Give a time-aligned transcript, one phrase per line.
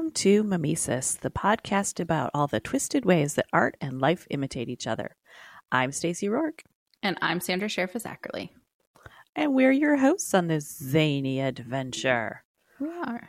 [0.00, 4.70] Welcome to Mimesis, the podcast about all the twisted ways that art and life imitate
[4.70, 5.14] each other.
[5.70, 6.62] I'm Stacey Rourke,
[7.02, 8.50] And I'm Sandra Sheriff Zachary.
[9.36, 12.44] and we're your hosts on this zany adventure.
[12.80, 13.28] We are.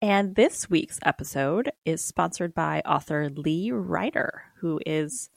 [0.00, 5.28] And this week's episode is sponsored by author Lee Ryder, who is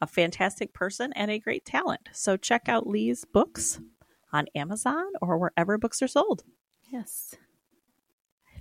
[0.00, 2.10] a fantastic person and a great talent.
[2.12, 3.80] So check out Lee's books
[4.32, 6.44] on Amazon or wherever books are sold.
[6.92, 7.34] Yes.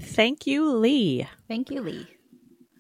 [0.01, 1.27] Thank you, Lee.
[1.47, 2.07] Thank you, Lee.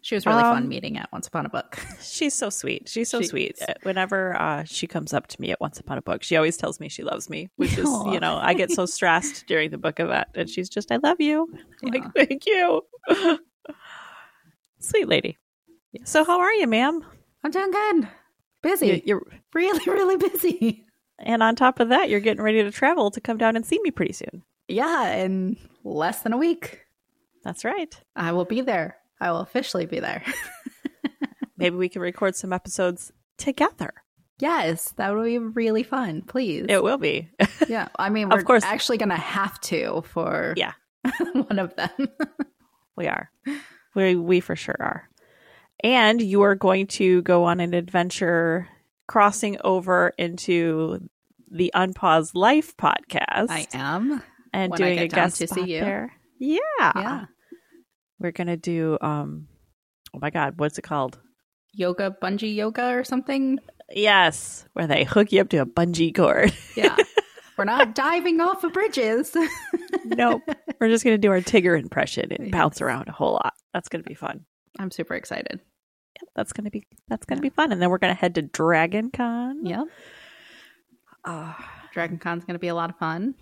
[0.03, 1.77] She was really Um, fun meeting at Once Upon a Book.
[2.01, 2.89] She's so sweet.
[2.89, 3.59] She's so She sweet.
[3.83, 6.79] Whenever uh, she comes up to me at Once Upon a Book, she always tells
[6.79, 8.11] me she loves me, which is, Aw.
[8.11, 10.27] you know, I get so stressed during the book event.
[10.33, 11.47] And she's just, I love you.
[11.83, 12.81] Like, thank you.
[14.79, 15.37] Sweet lady.
[16.03, 17.03] So, how are you, ma'am?
[17.43, 18.07] I'm doing good.
[18.63, 18.87] Busy.
[18.87, 20.85] You- You're, really, really busy.
[21.19, 23.79] and on top of that, you're getting ready to travel to come down and see
[23.83, 24.43] me pretty soon.
[24.67, 26.79] Yeah, in less than a week,
[27.43, 27.93] That's right.
[28.15, 28.97] I will be there.
[29.19, 30.23] I will officially be there.
[31.57, 33.93] Maybe we can record some episodes together.
[34.39, 36.21] yes, that would be really fun.
[36.23, 36.65] Please.
[36.69, 37.29] It will be.
[37.67, 37.87] yeah.
[37.97, 38.63] I mean, Of we're course.
[38.63, 40.73] actually going to have to for Yeah.
[41.33, 41.89] one of them.
[42.95, 43.29] We are.
[43.95, 45.09] We we for sure are.
[45.83, 48.67] And you are going to go on an adventure
[49.07, 51.09] crossing over into
[51.49, 54.21] the Unpause Life podcast I am.
[54.53, 55.79] and when doing a guest to see you.
[55.81, 56.13] there.
[56.41, 56.59] Yeah.
[56.95, 57.25] Yeah.
[58.19, 59.47] We're gonna do um
[60.13, 61.19] oh my god, what's it called?
[61.73, 63.59] Yoga, bungee yoga or something.
[63.91, 66.51] Yes, where they hook you up to a bungee cord.
[66.75, 66.95] Yeah.
[67.57, 69.35] We're not diving off of bridges.
[70.05, 70.41] nope.
[70.79, 72.51] We're just gonna do our Tigger impression and Yes.
[72.51, 73.53] bounce around a whole lot.
[73.73, 74.45] That's gonna be fun.
[74.79, 75.59] I'm super excited.
[76.21, 77.71] Yeah, that's gonna be that's gonna be fun.
[77.71, 79.65] And then we're gonna head to Dragon Con.
[79.65, 79.85] Yep.
[81.23, 81.53] Uh,
[81.93, 83.35] Dragon Con's going to be a lot of fun.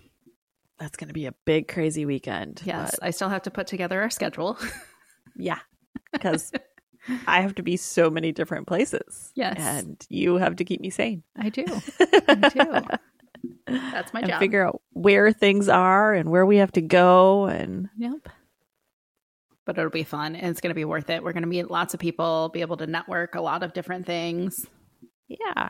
[0.80, 2.62] That's gonna be a big crazy weekend.
[2.66, 2.96] Yes.
[3.00, 4.58] but- I still have to put together our schedule.
[5.36, 5.60] yeah.
[6.12, 6.52] Because
[7.28, 9.32] I have to be so many different places.
[9.36, 9.58] Yes.
[9.60, 11.24] And you have to keep me sane.
[11.38, 11.66] I do.
[12.28, 12.98] I do.
[13.68, 14.40] That's my and job.
[14.40, 18.30] figure out where things are and where we have to go and Yep.
[19.66, 21.24] But it'll be fun and it's going to be worth it.
[21.24, 24.06] We're going to meet lots of people, be able to network a lot of different
[24.08, 24.66] things.
[25.28, 25.70] yeah.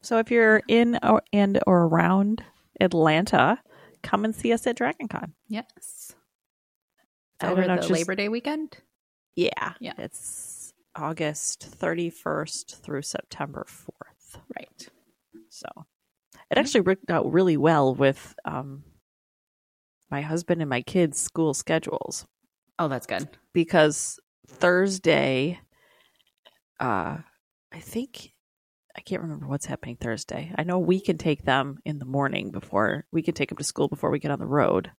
[0.00, 2.42] So if you're in or, and or around
[2.80, 3.58] Atlanta,
[4.02, 5.32] come and see us at DragonCon.
[5.48, 6.14] Yes.
[7.42, 8.76] Over know, the just- Labor Day weekend.
[9.34, 9.72] Yeah.
[9.80, 9.94] Yeah.
[9.98, 14.40] It's August 31st through September 4th.
[14.56, 14.88] Right.
[15.48, 15.66] So
[16.50, 18.84] it actually worked out really well with um,
[20.10, 22.26] my husband and my kids' school schedules
[22.78, 23.28] Oh, that's good.
[23.54, 25.58] because Thursday,
[26.80, 27.18] uh,
[27.72, 28.32] I think
[28.96, 30.52] I can't remember what's happening Thursday.
[30.56, 33.64] I know we can take them in the morning before we can take them to
[33.64, 34.90] school before we get on the road.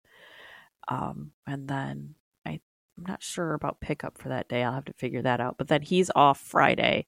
[0.88, 2.16] Um, and then
[2.46, 2.60] I,
[2.98, 4.64] I'm not sure about pickup for that day.
[4.64, 5.58] I'll have to figure that out.
[5.58, 7.06] But then he's off Friday,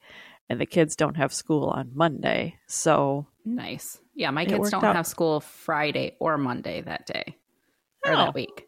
[0.48, 4.00] and the kids don't have school on Monday, so Nice.
[4.16, 4.96] Yeah, my kids don't out.
[4.96, 7.36] have school Friday or Monday that day
[8.06, 8.18] or Oh.
[8.18, 8.66] that week.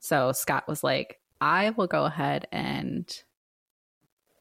[0.00, 3.06] So Scott was like, I will go ahead and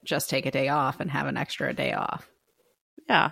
[0.03, 2.29] just take a day off and have an extra day off.
[3.07, 3.31] Yeah.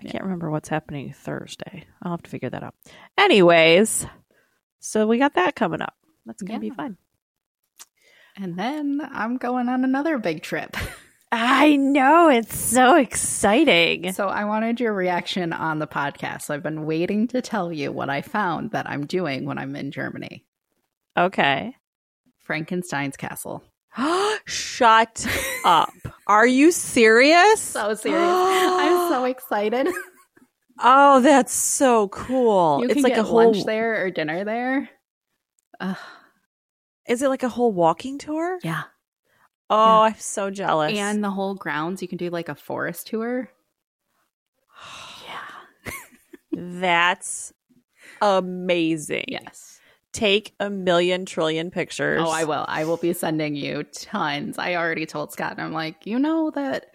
[0.00, 0.12] I Yeah.
[0.12, 1.84] can't remember what's happening Thursday.
[2.02, 2.74] I'll have to figure that out.
[3.16, 4.06] Anyways,
[4.80, 5.94] so we got that coming up.
[6.26, 6.96] That's going to be fun.
[8.36, 10.76] And then I'm going on another big trip.
[11.32, 12.28] I know.
[12.28, 14.12] It's so exciting.
[14.12, 16.48] so I wanted your reaction on the podcast.
[16.48, 19.90] I've been waiting to tell you what I found that I'm doing when I'm in
[19.90, 20.44] Germany.
[21.16, 21.74] Okay.
[22.44, 23.62] Frankenstein's Castle.
[24.46, 25.26] Shut
[25.64, 25.90] up.
[26.26, 27.60] Are you serious?
[27.60, 28.20] So serious.
[28.22, 29.88] I'm so excited.
[30.80, 32.78] Oh, that's so cool.
[32.80, 34.88] you it's can like get a whole lunch there or dinner there.
[35.80, 35.96] Ugh,
[37.08, 38.58] Is it like a whole walking tour?
[38.62, 38.82] yeah.
[39.70, 40.00] Oh, Yeah.
[40.12, 40.96] I'm so jealous.
[40.96, 43.50] And the whole grounds, you can do like a forest tour.
[45.26, 45.92] Yeah.
[46.80, 47.52] that's
[48.22, 49.24] amazing.
[49.28, 49.77] Yes.
[50.18, 52.20] Take a million trillion pictures.
[52.24, 52.64] Oh, I will.
[52.68, 54.58] I will be sending you tons.
[54.58, 56.94] I already told Scott, and I'm like, you know that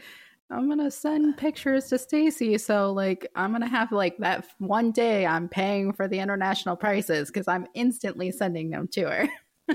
[0.51, 5.25] I'm gonna send pictures to Stacy, so like I'm gonna have like that one day
[5.25, 9.29] I'm paying for the international prices because I'm instantly sending them to her.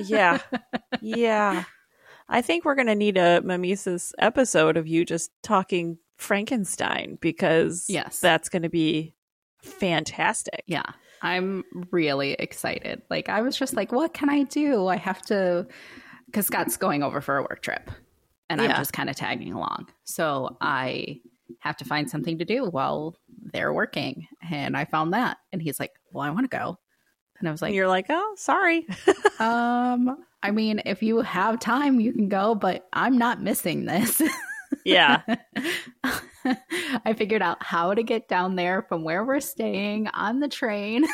[0.04, 0.38] yeah.
[1.00, 1.64] Yeah.
[2.28, 7.86] I think we're going to need a Mimesis episode of you just talking Frankenstein because
[7.88, 8.20] Yes.
[8.20, 9.14] that's going to be
[9.62, 10.62] fantastic.
[10.66, 10.82] Yeah.
[11.22, 13.02] I'm really excited.
[13.10, 14.86] Like I was just like, what can I do?
[14.86, 15.66] I have to
[16.26, 17.90] because Scott's going over for a work trip
[18.50, 19.88] and I'm just kind of tagging along.
[20.04, 21.20] So I
[21.60, 23.16] have to find something to do while
[23.52, 24.26] they're working.
[24.50, 25.38] And I found that.
[25.52, 26.78] And he's like, Well, I want to go.
[27.38, 28.86] And I was And like, you're like, oh, sorry.
[29.38, 34.20] um, I mean, if you have time, you can go, but I'm not missing this.
[34.84, 35.22] Yeah.
[37.04, 41.06] I figured out how to get down there from where we're staying on the train.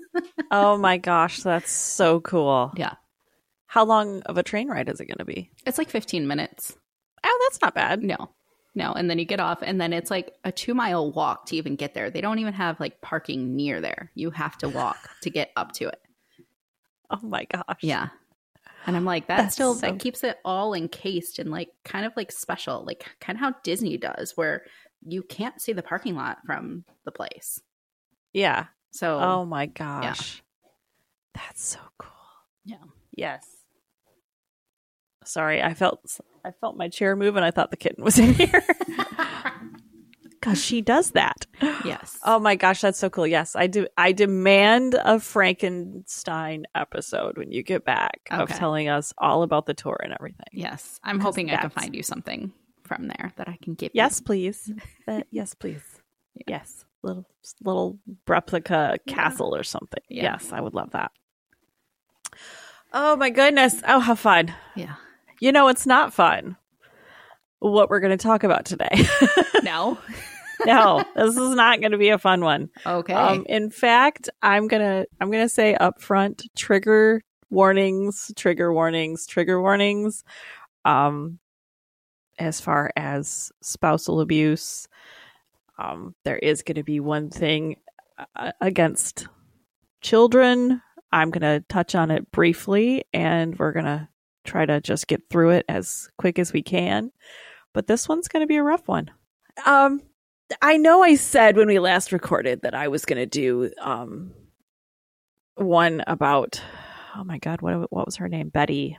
[0.50, 2.72] oh my gosh, that's so cool.
[2.76, 2.94] Yeah.
[3.66, 5.50] How long of a train ride is it going to be?
[5.66, 6.76] It's like 15 minutes.
[7.24, 8.02] Oh, that's not bad.
[8.02, 8.30] No,
[8.74, 8.92] no.
[8.92, 11.76] And then you get off, and then it's like a two mile walk to even
[11.76, 12.10] get there.
[12.10, 14.10] They don't even have like parking near there.
[14.14, 16.00] You have to walk to get up to it.
[17.10, 17.78] Oh my gosh.
[17.80, 18.08] Yeah.
[18.86, 22.04] And I'm like, that That's still so- that keeps it all encased and like kind
[22.06, 24.64] of like special, like kind of how Disney does, where
[25.06, 27.60] you can't see the parking lot from the place.
[28.32, 28.66] Yeah.
[28.92, 30.42] So Oh my gosh.
[31.34, 32.10] That's so cool.
[32.64, 32.76] Yeah.
[33.16, 33.46] Yes.
[35.24, 38.34] Sorry, I felt I felt my chair move and I thought the kitten was in
[38.34, 38.64] here.
[40.42, 41.46] Cuz she does that.
[41.84, 42.18] yes.
[42.24, 43.26] Oh my gosh, that's so cool.
[43.26, 48.58] Yes, I do I demand a Frankenstein episode when you get back of Okay.
[48.58, 50.46] telling us all about the tour and everything.
[50.52, 51.00] yes.
[51.04, 52.52] I'm hoping I can find you something
[52.84, 54.70] from there that I can give Yes, please.
[55.08, 55.82] Uh, yes, please.
[56.34, 56.58] Yeah.
[56.58, 56.84] Yes.
[57.02, 57.26] Little
[57.62, 57.98] little
[58.28, 59.14] replica Yeah.
[59.14, 60.02] castle or something.
[60.08, 60.22] Yeah.
[60.24, 61.10] Yes, I would love that.
[62.92, 63.80] Oh my goodness.
[63.86, 64.54] Oh, how fun.
[64.76, 64.94] Yeah.
[65.40, 66.56] You know, it's not fun
[67.62, 68.88] what we're going to talk about today.
[69.62, 69.96] No.
[70.66, 72.68] no, this is not going to be a fun one.
[72.84, 73.12] Okay.
[73.12, 78.72] Um, in fact, I'm going to I'm going to say up front trigger warnings, trigger
[78.72, 80.24] warnings, trigger warnings.
[80.84, 81.38] Um
[82.40, 84.88] as far as spousal abuse,
[85.78, 87.76] um there is going to be one thing
[88.34, 89.28] uh, against
[90.00, 90.82] children.
[91.12, 94.08] I'm going to touch on it briefly and we're going to
[94.44, 97.12] try to just get through it as quick as we can.
[97.72, 99.10] But this one's going to be a rough one.
[99.66, 100.02] Um
[100.60, 104.32] I know I said when we last recorded that I was going to do um
[105.54, 106.62] one about
[107.16, 108.48] oh my god, what what was her name?
[108.48, 108.98] Betty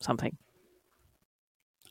[0.00, 0.36] something.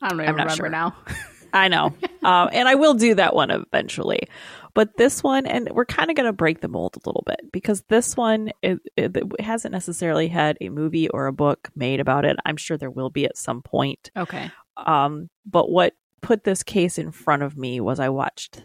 [0.00, 0.68] I don't even I'm not remember sure.
[0.70, 0.96] now.
[1.52, 1.94] I know.
[2.24, 4.28] um, and I will do that one eventually.
[4.74, 7.40] But this one, and we're kind of going to break the mold a little bit
[7.52, 12.00] because this one it, it, it hasn't necessarily had a movie or a book made
[12.00, 12.36] about it.
[12.44, 14.10] I'm sure there will be at some point.
[14.16, 14.50] Okay.
[14.86, 18.62] Um, but what put this case in front of me was I watched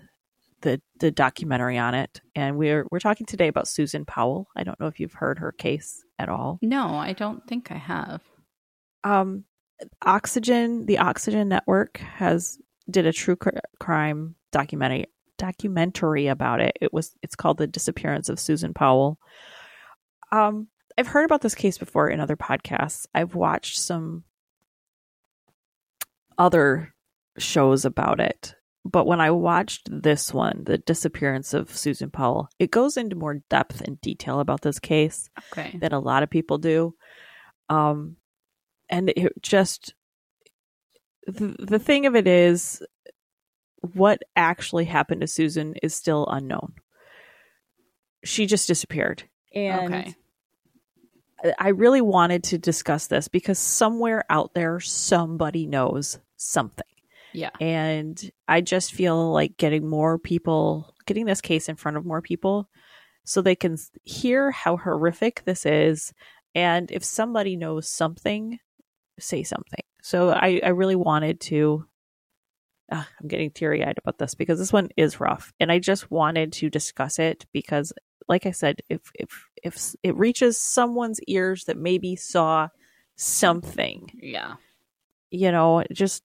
[0.62, 4.48] the the documentary on it, and we're we're talking today about Susan Powell.
[4.56, 6.60] I don't know if you've heard her case at all.
[6.62, 8.22] No, I don't think I have.
[9.04, 9.44] um
[10.06, 12.58] oxygen the oxygen network has
[12.90, 13.50] did a true cr-
[13.80, 15.08] crime documentary
[15.38, 19.18] documentary about it it was it's called the disappearance of susan powell
[20.32, 20.68] um
[20.98, 24.24] i've heard about this case before in other podcasts i've watched some
[26.44, 26.94] other
[27.38, 28.54] shows about it
[28.86, 33.42] but when i watched this one the disappearance of susan powell it goes into more
[33.50, 35.78] depth and detail about this case Okay.
[35.80, 36.94] than a lot of people do.
[37.70, 38.18] Um,
[38.90, 39.94] and it just
[41.26, 42.84] the, the thing of it is,
[43.94, 46.74] what actually happened to Susan is still unknown.
[48.26, 49.24] She just disappeared,
[49.56, 50.16] and Okay.
[51.60, 56.86] I really wanted to discuss this because somewhere out there, somebody knows something.
[57.34, 57.50] Yeah.
[57.60, 62.22] And I just feel like getting more people, getting this case in front of more
[62.22, 62.70] people
[63.26, 66.14] so they can hear how horrific this is.
[66.54, 68.60] And if somebody knows something,
[69.20, 69.80] say something.
[70.04, 71.86] So I, I really wanted to.
[72.92, 75.54] Uh, I'm getting teary eyed about this because this one is rough.
[75.60, 77.94] And I just wanted to discuss it because,
[78.28, 82.68] like I said, if, if, if it reaches someone's ears that maybe saw
[83.16, 84.56] something, Yeah.
[85.32, 86.24] you know, just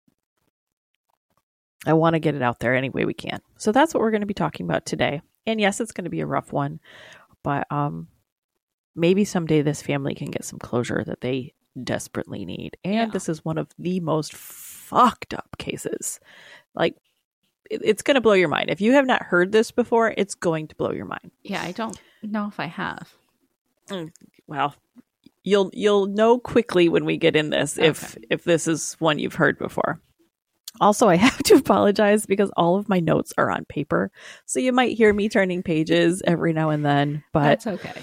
[1.86, 3.40] I want to get it out there any way we can.
[3.56, 5.22] So that's what we're going to be talking about today.
[5.46, 6.80] And yes, it's going to be a rough one,
[7.42, 8.08] but um
[8.96, 11.54] maybe someday this family can get some closure that they
[11.84, 12.76] desperately need.
[12.84, 13.06] And Yeah.
[13.06, 16.18] this is one of the most fucked up cases.
[16.74, 16.96] Like
[17.70, 18.70] it- it's going to blow your mind.
[18.70, 21.30] If you have not heard this before, it's going to blow your mind.
[21.42, 21.62] Yeah.
[21.62, 23.12] I don't know if I have.
[24.46, 24.74] Well,
[25.44, 29.34] you'll you'll know quickly when we get in this if if this is one you've
[29.36, 30.00] heard before.
[30.80, 34.10] Also, I have to apologize because all of my notes are on paper,
[34.46, 37.24] so you might hear me turning pages every now and then.
[37.32, 38.02] But That's okay.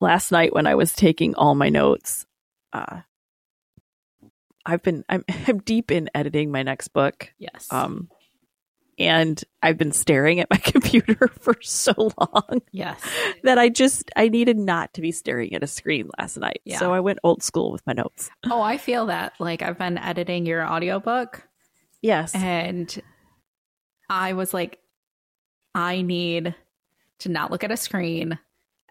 [0.00, 2.26] last night when I was taking all my notes,
[2.72, 3.00] uh,
[4.64, 7.68] I've been I'm I'm deep in editing my next book, Yes.
[7.70, 8.08] um,
[8.98, 13.00] and I've been staring at my computer for so long yes.
[13.42, 16.60] that I just I needed not to be staring at a screen last night.
[16.64, 16.78] Yeah.
[16.78, 18.30] So I went old school with my notes.
[18.50, 19.34] Oh, I feel that.
[19.38, 21.46] Like I've been editing your audiobook
[22.02, 22.34] Yes.
[22.34, 23.02] and
[24.08, 24.78] I was like,
[25.74, 26.54] I need
[27.20, 28.38] to not look at a screen.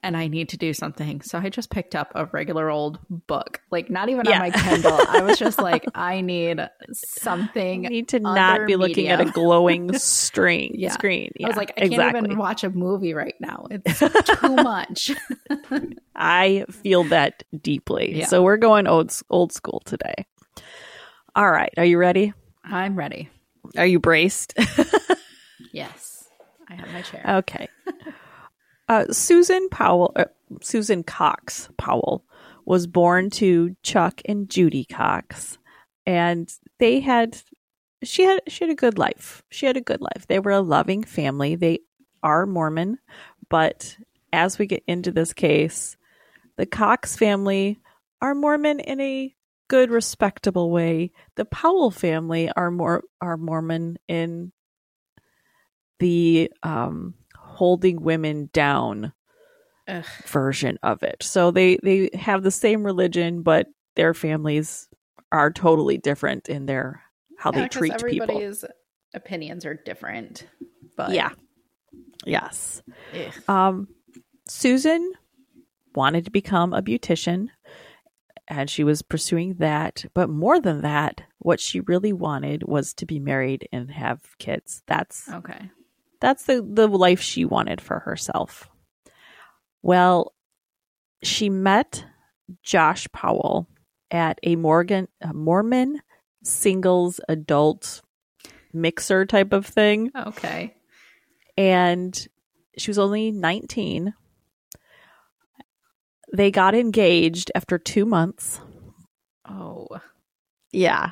[0.06, 1.22] And I need to do something.
[1.22, 4.34] So I just picked up a regular old book, like not even Yeah.
[4.34, 5.00] on my Kindle.
[5.10, 6.62] I was just like, I need
[6.94, 7.84] something.
[7.84, 10.92] You need to not be looking at a glowing string Yeah.
[10.92, 11.32] screen.
[11.44, 13.66] I was like, I can't even watch a movie right now.
[13.72, 14.00] It's
[14.40, 15.12] too much.
[16.16, 18.20] I feel that deeply.
[18.20, 18.26] Yeah.
[18.28, 20.28] So we're going old old school today.
[21.36, 22.32] All right, are you ready?
[22.64, 23.30] I'm ready.
[23.76, 24.54] Are you braced?
[25.74, 26.30] Yes.
[26.70, 27.24] I have my chair.
[27.40, 27.68] okay.
[28.88, 30.26] Uh, Susan Powell, uh,
[30.62, 32.24] Susan Cox Powell,
[32.66, 35.58] was born to Chuck and Judy Cox,
[36.06, 37.38] and they had
[38.04, 39.44] she had she had a good life.
[39.50, 40.28] She had a good life.
[40.28, 41.56] They were a loving family.
[41.56, 41.80] They
[42.22, 43.00] are Mormon,
[43.50, 43.98] but
[44.34, 45.98] as we get into this case,
[46.58, 47.80] the Cox family
[48.22, 49.34] are Mormon in a
[49.68, 51.12] good, respectable way.
[51.36, 54.52] The Powell family are more are Mormon in
[56.00, 57.16] the um,
[57.56, 59.14] holding women down
[59.88, 60.06] Ugh.
[60.26, 61.24] version of it.
[61.24, 64.88] So they they have the same religion, but their families
[65.32, 67.02] are totally different in their
[67.38, 68.42] how Yeah, they treat people.
[69.14, 70.48] opinions are different.
[70.96, 71.32] But Yeah.
[72.26, 72.82] Yes.
[73.14, 73.50] ugh.
[73.50, 73.88] Um,
[74.48, 75.14] Susan
[75.96, 77.50] wanted to become a beautician
[78.48, 80.06] and she was pursuing that.
[80.14, 84.84] But more than that, what she really wanted was to be married and have kids.
[84.88, 85.70] That's okay.
[86.26, 88.68] That's the, the life she wanted for herself.
[89.84, 90.34] Well,
[91.22, 92.04] she met
[92.64, 93.68] Josh Powell
[94.10, 96.02] at a Morgan a Mormon
[96.44, 98.02] singles adult
[98.74, 100.76] mixer type of thing Okay.
[101.58, 102.28] and
[102.78, 104.14] she was only 19.
[106.34, 108.60] They got engaged after 2 months.
[109.48, 109.88] Oh.
[110.72, 111.12] Yeah.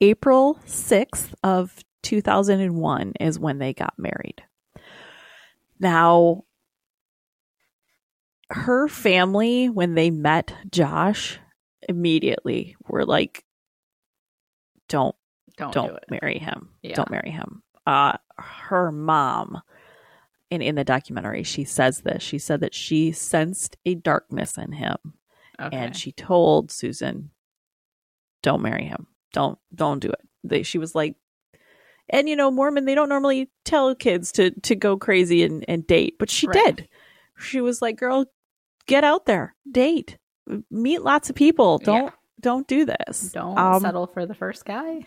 [0.00, 4.42] April 6th of 2001 is when they got married.
[5.78, 6.44] Now,
[8.50, 11.38] her family, when they met Josh,
[11.88, 13.44] immediately were like,
[14.88, 15.16] don't,
[15.56, 16.04] Don't, don't do it.
[16.10, 16.68] marry him.
[16.82, 16.94] Yeah.
[16.94, 17.62] Don't marry him.
[17.86, 19.60] Uh, her mom,
[20.50, 22.22] in, in the documentary, she says this.
[22.22, 24.96] She said that she sensed a darkness in him
[25.60, 25.76] Okay.
[25.76, 27.30] and she told Susan,
[28.42, 29.06] "Don't marry him.
[29.32, 31.16] Don't don't do it." They, she was like,
[32.12, 35.84] and you know, Mormon they don't normally tell kids to to go crazy and, and
[35.86, 36.76] date, but she Right.
[36.76, 36.88] did.
[37.38, 38.26] She was like, "Girl,
[38.86, 40.18] get out there, date,
[40.70, 41.78] meet lots of people.
[41.78, 42.10] Don't Yeah.
[42.40, 43.30] don't do this.
[43.32, 45.06] don't Um, settle for the first guy.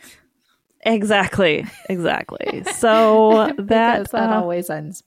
[0.81, 2.63] exactly, exactly.
[2.75, 5.03] So that that uh, always ends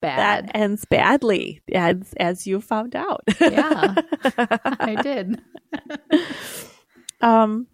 [0.00, 0.46] bad.
[0.46, 3.22] that ends badly, as as you found out.
[3.40, 3.94] Yeah.
[4.38, 5.40] I did.
[7.20, 7.66] Um,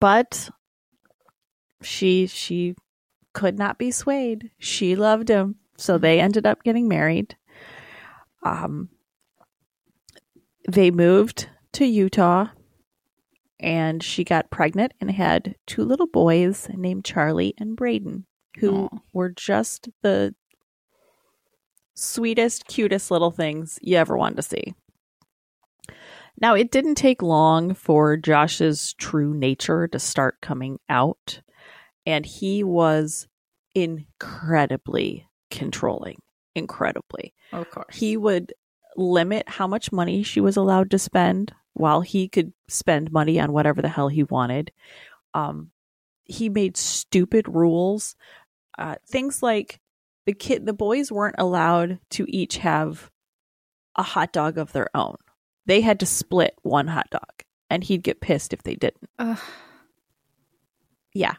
[0.00, 0.48] but
[1.86, 2.74] she she
[3.32, 4.50] could not be swayed.
[4.58, 7.36] She loved him, so they ended up getting married.
[8.42, 8.88] Um,
[10.68, 12.48] they moved to Utah,
[13.60, 18.26] and she got pregnant and had two little boys named Charlie and Braden,
[18.58, 18.98] who Aw.
[19.12, 20.34] were just the
[21.94, 24.74] sweetest, cutest little things you ever wanted to see.
[26.40, 31.40] Now, it didn't take long for Josh's true nature to start coming out,
[32.06, 33.26] and he was
[33.74, 36.22] incredibly controlling.
[36.54, 37.34] Incredibly.
[37.52, 37.94] Of course.
[37.94, 38.54] He would
[38.96, 43.52] limit how much money she was allowed to spend while he could spend money on
[43.52, 44.72] whatever the hell he wanted.
[45.34, 45.70] Um,
[46.24, 48.16] he made stupid rules.
[48.78, 49.80] Uh, things like
[50.24, 53.10] the kid, the boys weren't allowed to each have
[53.94, 55.16] a hot dog of their own.
[55.66, 59.10] They had to split one hot dog, and he'd get pissed if they didn't.
[59.18, 59.38] Ugh.
[61.12, 61.34] Yeah.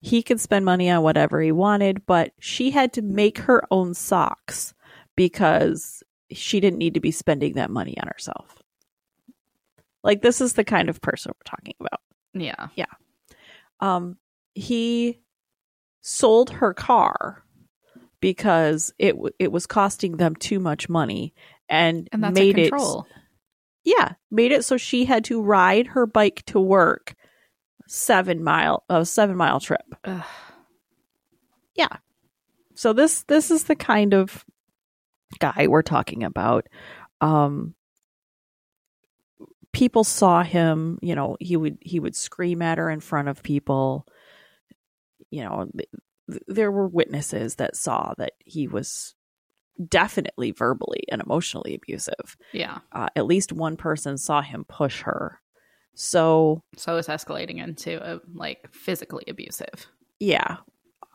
[0.00, 3.94] He could spend money on whatever he wanted, but she had to make her own
[3.94, 4.74] socks
[5.16, 8.62] because she didn't need to be spending that money on herself.
[10.04, 12.00] Like this is the kind of person we're talking about.
[12.32, 12.68] yeah.
[12.76, 12.86] Yeah.
[13.80, 14.16] Um
[14.54, 15.20] he
[16.00, 17.44] sold her car
[18.20, 21.34] because it w- it was costing them too much money
[21.68, 22.72] and, And that's made a it
[23.84, 27.14] yeah, made it so she had to ride her bike to work
[27.88, 29.82] 7 mile a 7 mile trip.
[30.04, 30.24] Ugh.
[32.74, 34.44] so this this is the kind of
[35.40, 36.66] guy we're talking about
[37.20, 37.74] um
[39.72, 43.42] people saw him you know he would he would scream at her in front of
[43.42, 44.06] people
[45.30, 45.88] you know th-
[46.46, 49.14] there were witnesses that saw that he was
[49.88, 52.78] definitely verbally and emotionally abusive Yeah.
[52.92, 55.40] uh, at least one person saw him push her
[56.00, 59.86] so So it's escalating into a, like physically abusive.
[60.20, 60.58] yeah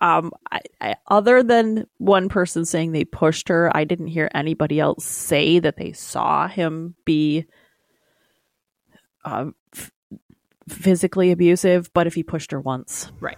[0.01, 4.81] Um, I, I, other than one person saying they pushed her, I didn't hear anybody
[4.81, 7.45] else say that they saw him be
[9.23, 9.91] uh, f-
[10.67, 11.89] physically abusive.
[11.93, 13.37] But if he pushed her once, Right.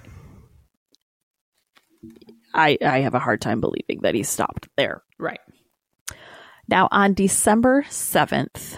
[2.56, 5.04] I, I have a hard time believing that he stopped there.
[5.20, 5.42] Right.
[6.68, 8.78] Now, on December 7th,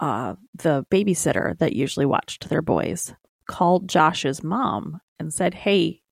[0.00, 3.14] uh, the babysitter that usually watched their boys
[3.46, 6.02] called Josh's mom and said, Hey,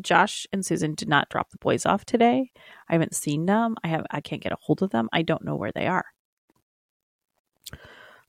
[0.00, 2.50] Josh and Susan did not drop the boys off today.
[2.88, 3.76] I haven't seen them.
[3.84, 5.08] I have I can't get a hold of them.
[5.12, 6.06] I don't know where they are.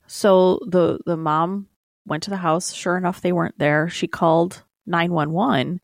[0.06, 1.68] So the the mom
[2.06, 2.74] went to the house.
[2.74, 3.88] Sure enough, they weren't there.
[3.88, 5.80] She called 911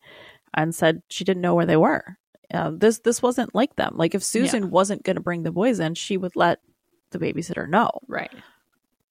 [0.53, 2.17] and said she didn't know where they were.
[2.53, 3.93] Uh, this this wasn't like them.
[3.95, 4.69] Like if Susan Yeah.
[4.69, 6.59] wasn't going to bring the boys in, she would let
[7.11, 7.89] the babysitter know.
[8.07, 8.31] Right.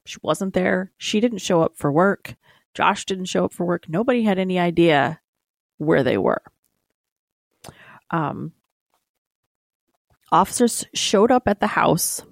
[0.05, 0.93] She wasn't there.
[0.99, 2.35] She didn't show up for work.
[2.75, 3.89] Josh didn't show up for work.
[3.89, 5.21] Nobody had any idea
[5.79, 6.43] where they were.
[8.11, 8.53] Um,
[10.33, 12.23] officers showed up at the house.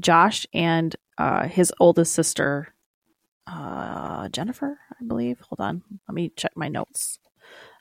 [0.00, 2.74] Josh and uh, his oldest sister,
[3.46, 5.40] uh, Jennifer, I believe.
[5.40, 5.82] Hold on.
[6.08, 7.18] Let me check my notes.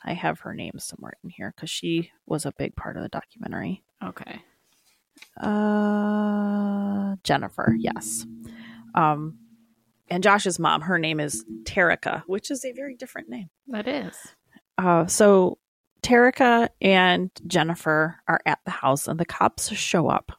[0.04, 3.10] I have her name somewhere in here because she was a big part of the
[3.10, 3.84] documentary.
[4.04, 4.42] Okay.
[5.40, 8.26] Uh, Jennifer, yes.
[8.96, 9.40] Um,
[10.10, 13.50] and Josh's mom, her name is Terrica, which is a very different name.
[13.68, 14.16] That is.
[14.78, 15.58] Uh, so
[16.02, 20.32] Terrica and Jennifer are at the house, and the cops show up,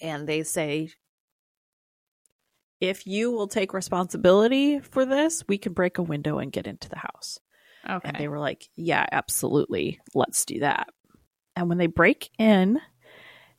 [0.00, 0.90] and they say,
[2.80, 6.88] "If you will take responsibility for this, we can break a window and get into
[6.88, 7.38] the house."
[7.88, 8.08] Okay.
[8.08, 10.00] And they were like, "Yeah, absolutely.
[10.14, 10.88] Let's do that."
[11.54, 12.80] And when they break in,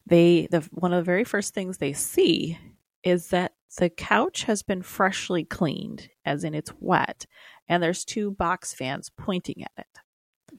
[0.05, 2.59] they the one of the very first things they see
[3.07, 7.25] is that the couch has been freshly cleaned, as in it's wet,
[7.67, 9.85] and there's two box fans pointing at it.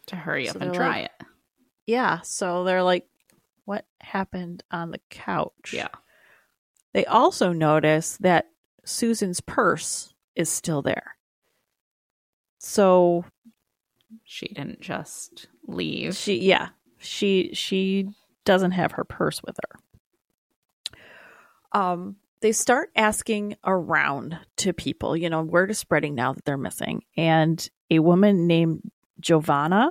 [0.06, 1.26] to hurry So up and dry like- it.
[1.86, 3.08] Yeah, so they're like,
[3.64, 5.88] "What happened on the couch?" Yeah.
[6.92, 8.50] They also notice that
[8.84, 11.16] Susan's purse is still there.
[12.58, 13.24] So
[14.24, 16.16] She didn't just leave.
[16.16, 16.70] She yeah.
[16.98, 18.08] She she
[18.44, 20.98] doesn't have her purse with her.
[21.72, 26.56] Um they start asking around to people, you know, word is spreading now that they're
[26.56, 27.02] missing.
[27.16, 29.90] And a woman named JoVanna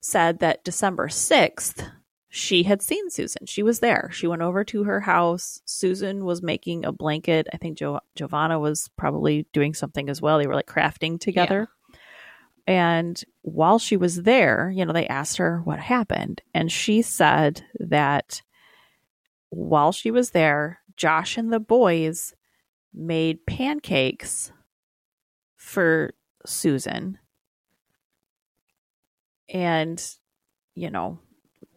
[0.00, 1.90] said that December 6th,
[2.28, 3.46] she had seen Susan.
[3.46, 4.10] She was there.
[4.12, 5.60] She went over to her house.
[5.64, 7.48] Susan was making a blanket.
[7.52, 10.38] I think jo- JoVanna was probably doing something as well.
[10.38, 11.68] They were like crafting together.
[12.66, 16.42] And while she was there, you know, they asked her what happened.
[16.52, 18.42] And she said that
[19.50, 22.34] while she was there, Josh and the boys
[22.92, 24.52] made pancakes
[25.56, 26.12] for
[26.44, 27.18] Susan.
[29.48, 30.02] And,
[30.74, 31.18] you know,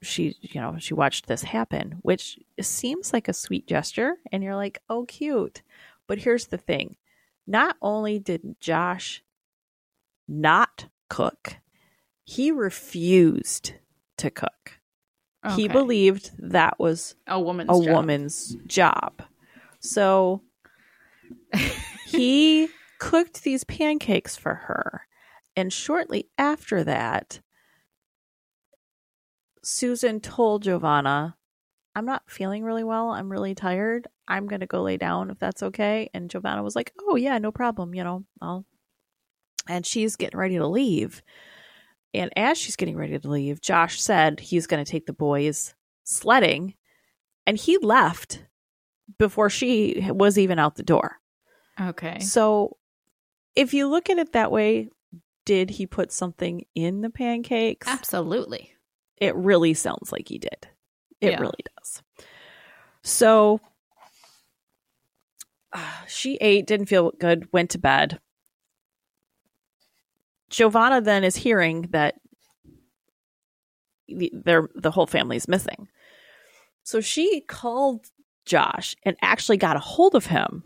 [0.01, 4.15] she, you know, she watched this happen, which seems like a sweet gesture.
[4.31, 5.61] And you're like, oh, cute.
[6.07, 6.95] But here's the thing
[7.45, 9.23] not only did Josh
[10.27, 11.57] not cook.
[12.23, 13.73] He refused
[14.17, 14.78] to cook.
[15.55, 17.93] He believed that was a woman's a job.
[17.93, 19.21] woman's job.
[19.79, 20.41] So
[22.07, 25.07] he cooked these pancakes for her.
[25.55, 27.41] And shortly after that,
[29.63, 31.33] Susan told JoVanna,
[31.95, 33.09] I'm not feeling really well.
[33.09, 34.07] I'm really tired.
[34.27, 36.09] I'm going to go lay down if that's okay.
[36.13, 37.93] And JoVanna was like, Oh, yeah, no problem.
[37.93, 38.65] You know, I'll.
[39.67, 41.21] And she's getting ready to leave.
[42.13, 45.75] And as she's getting ready to leave, Josh said he's going to take the boys
[46.03, 46.73] sledding.
[47.45, 48.43] And he left
[49.17, 51.17] before she was even out the door.
[51.79, 52.19] Okay.
[52.19, 52.77] So
[53.55, 54.89] if you look at it that way,
[55.45, 57.87] did he put something in the pancakes?
[57.87, 58.71] Absolutely.
[59.17, 60.67] It really sounds like he did.
[61.21, 61.39] It Yeah.
[61.41, 62.01] really does.
[63.03, 63.59] So
[65.73, 68.19] uh, she ate, didn't feel good, went to bed.
[70.49, 72.15] JoVanna then is hearing that
[74.07, 75.87] the, their, the whole family's missing.
[76.83, 78.05] So she called
[78.45, 80.63] Josh and actually got a hold of him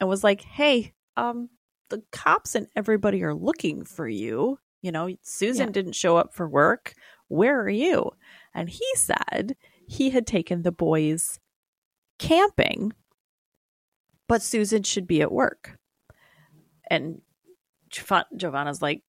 [0.00, 1.50] and was like, "Hey, um,
[1.90, 4.58] the cops and everybody are looking for you.
[4.82, 5.72] You know, Susan Yeah.
[5.72, 6.94] didn't show up for work.
[7.28, 8.12] Where are you?"
[8.54, 11.38] And he said he had taken the boys
[12.18, 12.92] camping,
[14.28, 15.78] but Susan should be at work.
[16.88, 17.20] And
[18.36, 19.02] JoVanna's like,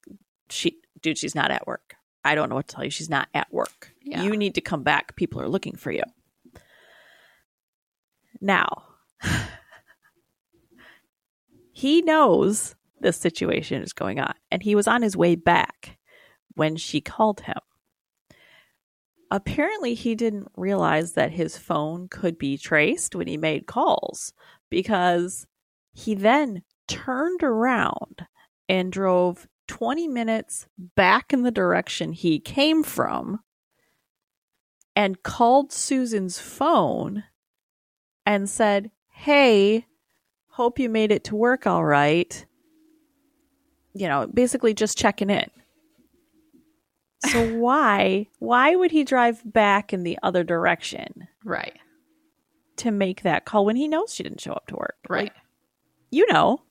[0.50, 1.96] "She, dude, she's not at work.
[2.26, 2.90] I don't know what to tell you.
[2.92, 3.94] She's not at work.
[4.02, 4.24] Yeah.
[4.24, 5.16] You need to come back.
[5.16, 6.04] People are looking for you."
[8.42, 8.84] Now,
[11.72, 15.98] he knows this situation is going on, and he was on his way back.
[16.56, 17.60] when she called him.
[19.30, 24.34] Apparently, he didn't realize that his phone could be traced when he made calls
[24.70, 25.46] because
[25.94, 28.26] he then turned around
[28.70, 33.40] and drove 20 minutes back in the direction he came from
[34.96, 37.24] and called Susan's phone
[38.26, 39.86] and said, Hey,
[40.50, 42.46] hope you made it to work all right.
[43.94, 45.50] You know, basically just checking in.
[47.26, 51.78] So why why would he drive back in the other direction Right.
[52.78, 54.96] to make that call when he knows she didn't show up to work?
[55.10, 55.24] Right.
[55.26, 55.34] Like,
[56.12, 56.62] you know.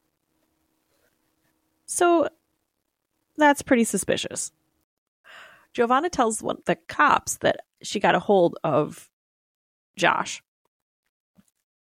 [1.86, 2.28] So
[3.36, 4.52] that's pretty suspicious.
[5.74, 9.08] JoVanna tells one, the cops that she got a hold of
[9.96, 10.42] Josh.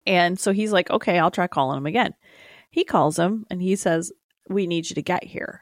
[0.06, 2.13] And so he's like, okay, I'll try calling him again.
[2.71, 4.12] He calls him and he says,
[4.49, 5.62] we need you to get here.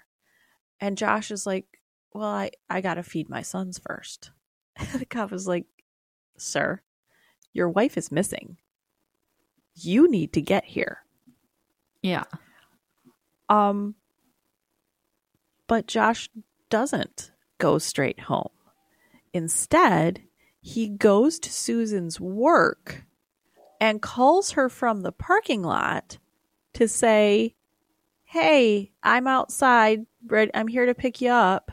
[0.80, 1.66] And Josh is like,
[2.14, 4.32] well, I, I got to feed my sons first.
[4.94, 5.66] the cop is like,
[6.38, 6.82] sir,
[7.54, 8.58] your wife is missing.
[9.76, 11.04] You need to get here.
[12.02, 12.24] yeah.
[13.50, 13.96] Um,
[15.68, 16.30] but Josh
[16.70, 18.50] doesn't go straight home.
[19.34, 20.24] Instead,
[20.60, 23.04] he goes to Susan's work
[23.80, 26.18] and calls her from the parking lot
[26.74, 27.56] to say,
[28.24, 30.06] Hey, I'm outside.
[30.54, 31.72] I'm here to pick you up.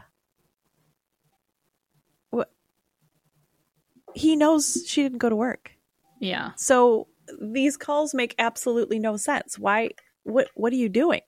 [2.31, 2.53] What?
[4.15, 5.73] He knows she didn't go to work.
[6.21, 6.53] Yeah.
[6.57, 7.09] So
[7.41, 9.59] these calls make absolutely no sense.
[9.59, 9.91] Why?
[10.23, 10.49] What?
[10.55, 11.23] What are you doing?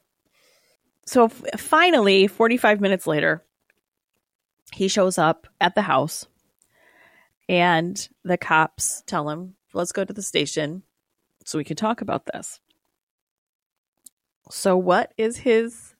[1.06, 3.44] So f- finally, forty-five minutes later,
[4.72, 6.26] he shows up at the house,
[7.48, 10.82] and the cops tell him, "Let's go to the station
[11.44, 12.60] so we can talk about this."
[14.50, 15.94] So, what is his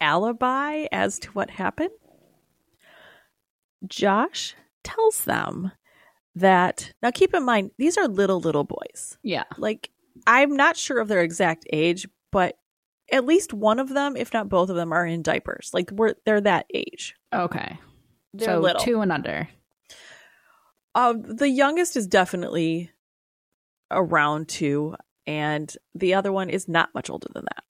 [0.00, 1.90] alibi as to what happened?
[3.86, 5.72] Josh tells them
[6.34, 9.42] that now keep in mind these are little little boys Yeah.
[9.58, 9.90] like
[10.28, 12.56] i'm not sure of their exact age but
[13.12, 15.70] at least one of them if not both of them are in diapers.
[15.72, 17.14] Like we're they're that age.
[17.32, 17.78] Okay.
[18.34, 18.82] they're so little.
[18.82, 19.48] two and under.
[20.94, 22.90] uh, the youngest is definitely
[23.90, 24.94] around two
[25.26, 27.64] and the other one is not much older than that.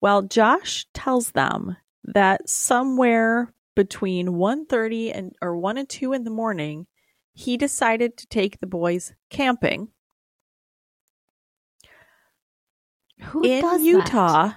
[0.00, 6.30] Well josh tells them that somewhere between 1.30 and or 1 and 2 in the
[6.30, 6.86] morning
[7.34, 9.88] he decided to take the boys camping
[13.20, 14.52] Who in Utah,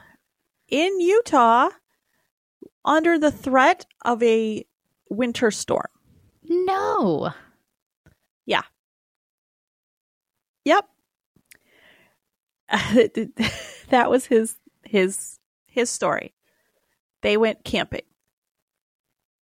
[0.70, 1.70] in Utah,
[2.86, 4.66] under the threat of a
[5.10, 5.88] winter storm.
[6.44, 7.34] No.
[8.46, 8.64] Yeah.
[10.66, 10.86] Yep,
[13.90, 16.34] that was his his his story.
[17.22, 18.04] They went camping.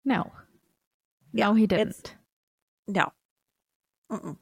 [0.04, 0.32] No.
[1.32, 2.14] Yeah, no, he didn't.
[2.86, 3.12] No,
[4.10, 4.36] Mm-mm.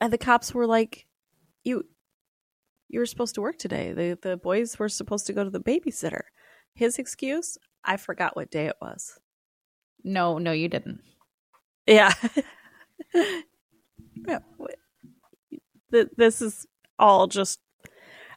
[0.00, 1.06] and the cops were like,
[1.62, 1.84] "You,
[2.88, 3.92] you were supposed to work today.
[3.92, 6.22] The the boys were supposed to go to the babysitter."
[6.74, 9.18] His excuse: "I forgot what day it was."
[10.04, 11.00] No, no, you didn't.
[11.86, 12.12] Yeah.
[13.14, 14.38] yeah.
[15.90, 16.66] This is
[16.98, 17.60] all just.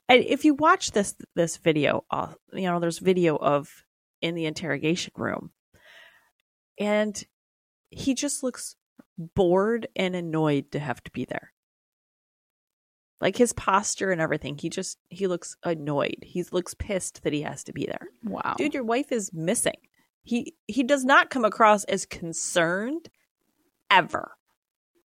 [0.10, 3.84] And if you watch this this video, uh, you know there's video of
[4.22, 5.52] in the interrogation room,
[6.80, 7.22] and
[7.90, 8.76] he just looks
[9.18, 11.52] bored and annoyed to have to be there.
[13.20, 16.18] Like his posture and everything, he just he looks annoyed.
[16.22, 18.56] He looks pissed that he has to be there Wow.
[18.58, 19.78] dude your wife is missing
[20.24, 23.10] he he does not come across as concerned
[23.90, 24.32] ever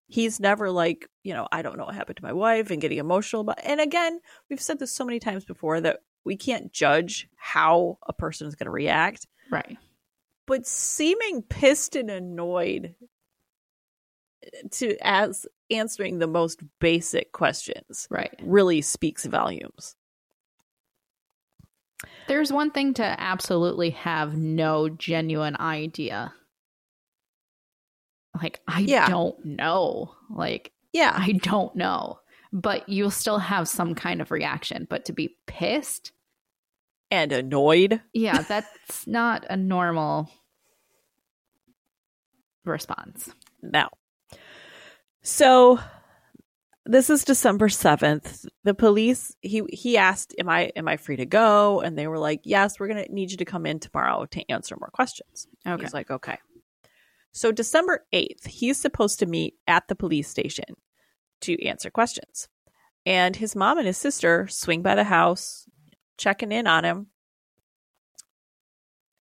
[0.09, 2.99] he's never like you know i don't know what happened to my wife and getting
[2.99, 4.19] emotional about and again
[4.51, 8.57] we've said this so many times before that we can't judge how a person is
[8.57, 9.79] going to react right.
[10.47, 12.95] but seeming pissed and annoyed
[14.73, 18.35] to as answering the most basic questions Right.
[18.43, 19.95] really speaks volumes
[22.29, 26.33] There's one thing to absolutely have no genuine idea.
[28.41, 29.09] Like, I Yeah.
[29.09, 30.15] don't know.
[30.31, 32.19] Like, yeah I don't know.
[32.53, 34.87] But you'll still have some kind of reaction.
[34.89, 36.13] But to be pissed,
[37.11, 40.31] and annoyed yeah, that's not a normal
[42.65, 43.31] response.
[43.63, 43.89] No.
[45.23, 45.79] So
[46.85, 48.47] this is December 7th.
[48.65, 52.19] The police he he asked, "Am I am I free to go?" And they were
[52.19, 55.47] like, "Yes, we're going to need you to come in tomorrow to answer more questions."
[55.67, 55.83] Okay.
[55.83, 56.39] He's like, "Okay."
[57.33, 60.75] So December 8th, he's supposed to meet at the police station
[61.43, 62.49] to answer questions.
[63.07, 65.67] And his mom and his sister swing by the house,
[66.19, 67.07] checking in on him.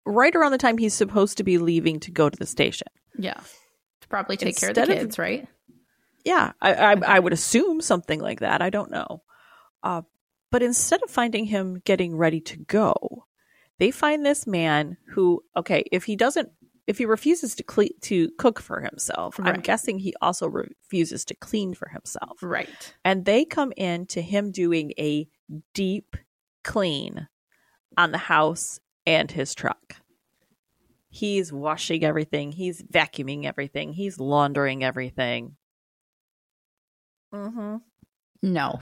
[0.06, 2.88] right around the time he's supposed to be leaving to go to the station.
[3.18, 3.34] Yeah.
[4.00, 5.46] To probably take care of the Instead of- kids, right?
[6.24, 8.60] Yeah, I, I, I would assume something like that.
[8.60, 9.22] I don't know.
[9.82, 10.02] Uh,
[10.50, 13.26] but instead of finding him getting ready to go,
[13.78, 16.50] they find this man who, okay, if he doesn't,
[16.86, 21.34] if he refuses to cle- to cook for himself, I'm guessing he also refuses to
[21.34, 22.38] clean for himself.
[22.42, 22.94] Right.
[23.04, 25.28] And they come in to him doing a
[25.74, 26.16] deep
[26.64, 27.28] clean
[27.96, 29.96] on the house and his truck.
[31.10, 32.52] He's washing everything.
[32.52, 33.92] He's vacuuming everything.
[33.92, 35.56] He's laundering everything.
[37.34, 37.76] Mm-hmm.
[38.42, 38.80] No.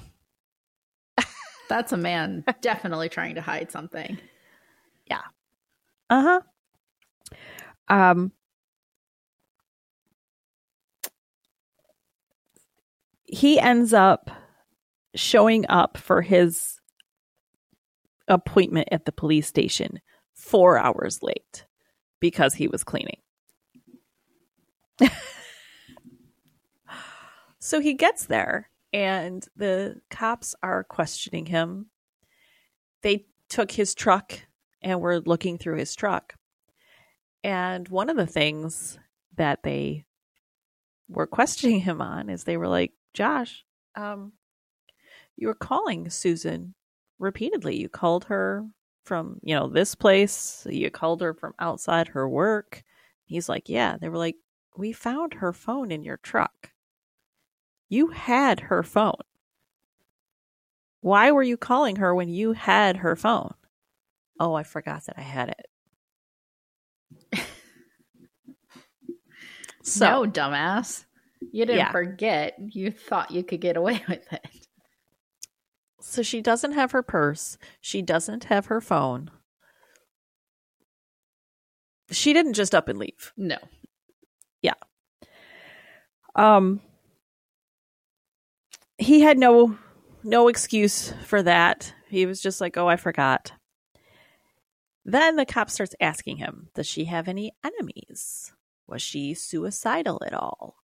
[1.68, 4.18] That's a man definitely trying to hide something.
[5.06, 5.22] Yeah.
[6.10, 6.40] Uh huh.
[7.88, 8.32] Um.
[13.24, 14.30] He ends up
[15.16, 16.80] showing up for his
[18.28, 20.00] appointment at the police station
[20.34, 21.64] four hours late
[22.20, 23.18] because he was cleaning.
[27.66, 31.86] so he gets there, and the cops are questioning him.
[33.02, 34.38] They took his truck
[34.82, 36.36] and were looking through his truck.
[37.42, 39.00] And one of the things
[39.34, 40.04] that they
[41.08, 43.64] were questioning him on is they were like, Josh,
[43.96, 44.34] um,
[45.34, 46.72] you were calling Susan
[47.18, 47.76] repeatedly.
[47.76, 48.64] You called her
[49.02, 50.64] from, you know, this place.
[50.70, 52.84] You called her from outside her work.
[53.24, 53.96] He's like, yeah.
[54.00, 54.36] They were like,
[54.76, 56.70] we found her phone in your truck.
[57.88, 59.14] You had her phone.
[61.00, 63.54] Why were you calling her when you had her phone?
[64.40, 65.54] Oh, I forgot that I had
[67.32, 67.42] it.
[69.82, 71.04] so, no, dumbass.
[71.52, 71.92] You didn't Yeah.
[71.92, 72.56] forget.
[72.58, 74.46] You thought you could get away with it.
[76.00, 77.56] so she doesn't have her purse.
[77.80, 79.30] She doesn't have her phone.
[82.10, 83.32] She didn't just up and leave.
[83.36, 83.58] No.
[84.62, 84.74] Yeah.
[86.34, 86.80] Um
[88.98, 89.76] he had no
[90.22, 91.94] no excuse for that.
[92.08, 93.52] He was just like, "Oh, I forgot."
[95.04, 98.52] Then the cop starts asking him, "Does she have any enemies?
[98.86, 100.76] Was she suicidal at all?"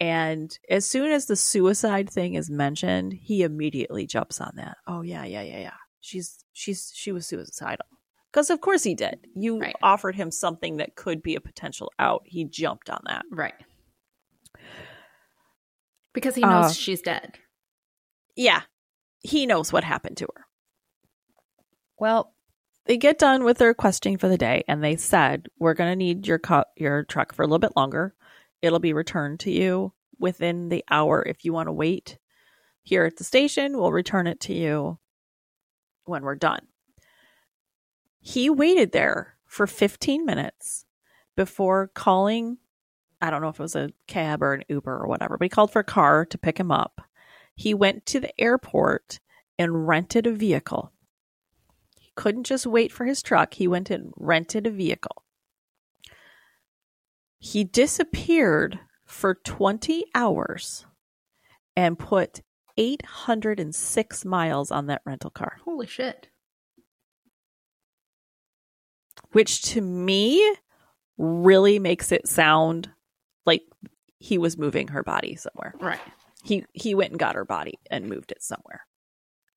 [0.00, 4.76] And as soon as the suicide thing is mentioned, he immediately jumps on that.
[4.86, 5.76] "Oh yeah, yeah, yeah, yeah.
[6.00, 7.86] She's she's she was suicidal."
[8.32, 9.26] Cuz of course he did.
[9.34, 9.74] You Right.
[9.82, 12.22] offered him something that could be a potential out.
[12.26, 13.24] He jumped on that.
[13.30, 13.54] Right.
[16.12, 17.38] Because he knows Uh, she's dead.
[18.36, 18.62] yeah,
[19.20, 20.46] he knows what happened to her.
[21.98, 22.34] Well,
[22.86, 25.96] they get done with their questioning for the day, and they said, "We're going to
[25.96, 28.14] need your cu- your truck for a little bit longer.
[28.62, 31.22] It'll be returned to you within the hour.
[31.26, 32.18] If you want to wait
[32.82, 34.98] here at the station, we'll return it to you
[36.04, 36.68] when we're done."
[38.20, 40.86] He waited there for 15 minutes
[41.36, 42.58] before calling.
[43.20, 45.48] I don't know if it was a cab or an Uber or whatever, but he
[45.50, 47.00] called for a car to pick him up.
[47.56, 49.18] He went to the airport
[49.58, 50.92] and rented a vehicle.
[51.98, 53.54] He couldn't just wait for his truck.
[53.54, 55.24] He went and rented a vehicle.
[57.40, 60.86] He disappeared for 20 hours
[61.76, 62.42] and put
[62.76, 66.28] 806 miles on that rental car, Holy shit.
[69.32, 70.54] which to me
[71.16, 72.90] really makes it sound
[74.18, 75.74] he was moving her body somewhere.
[75.80, 76.00] Right.
[76.44, 78.82] he he went and got her body and moved it somewhere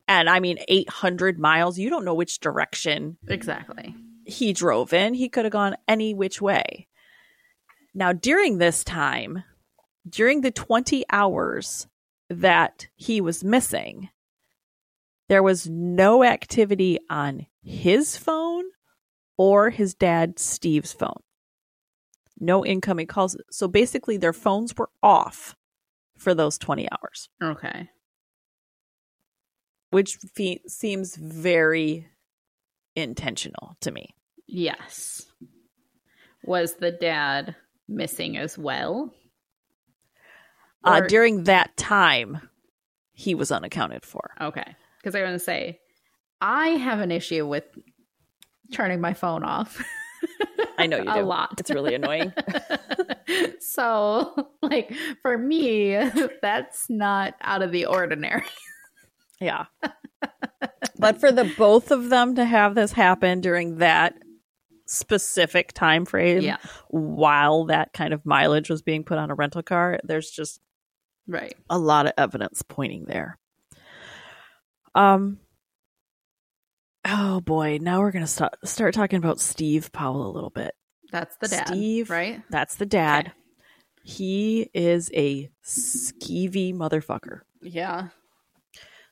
[0.07, 3.93] and i mean 800 miles you don't know which direction Exactly.
[4.25, 6.87] he drove in he could have gone any which way
[7.93, 9.43] now during this time
[10.09, 11.87] during the 20 hours
[12.29, 14.09] that he was missing
[15.29, 18.65] there was no activity on his phone
[19.37, 21.21] or his dad steve's phone
[22.41, 25.55] no incoming calls so basically their phones were off
[26.17, 27.89] for those 20 hours Okay.
[29.91, 32.07] which fe- seems very
[32.95, 34.13] intentional to me.
[34.47, 35.25] Yes.
[36.43, 37.55] Was the dad
[37.87, 39.13] missing as well?
[40.83, 42.41] Uh, during that time,
[43.13, 44.31] he was unaccounted for.
[44.41, 44.75] Okay.
[44.97, 45.79] Because I want to say,
[46.41, 47.63] I have an issue with
[48.73, 49.81] turning my phone off.
[50.77, 51.19] I know you do.
[51.19, 51.55] a lot.
[51.59, 52.33] It's really annoying.
[53.59, 55.95] so, like, for me,
[56.41, 58.43] that's not out of the ordinary.
[59.39, 59.65] Yeah.
[60.99, 64.13] but for the both of them to have this happen during that
[64.85, 66.57] specific time frame yeah.
[66.89, 70.59] while that kind of mileage was being put on a rental car, there's just
[71.27, 71.55] Right.
[71.69, 73.37] a lot of evidence pointing there.
[74.93, 75.39] Um
[77.13, 80.73] Oh boy, now we're gonna start start talking about Steve Powell a little bit.
[81.11, 82.41] That's the dad, Steve, right?
[82.49, 83.27] That's the dad.
[83.27, 83.35] Okay.
[84.03, 87.41] He is a skeevy motherfucker.
[87.61, 88.09] Yeah.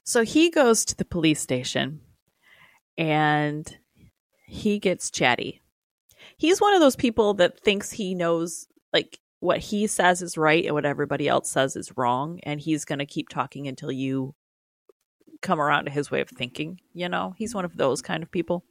[0.03, 1.99] So he goes to the police station
[2.97, 3.77] and
[4.47, 5.61] he gets chatty.
[6.37, 10.65] He's one of those people that thinks he knows like what he says is right
[10.65, 14.33] and what everybody else says is wrong and he's going to keep talking until you
[15.41, 17.33] come around to his way of thinking, you know?
[17.37, 18.63] He's one of those kind of people.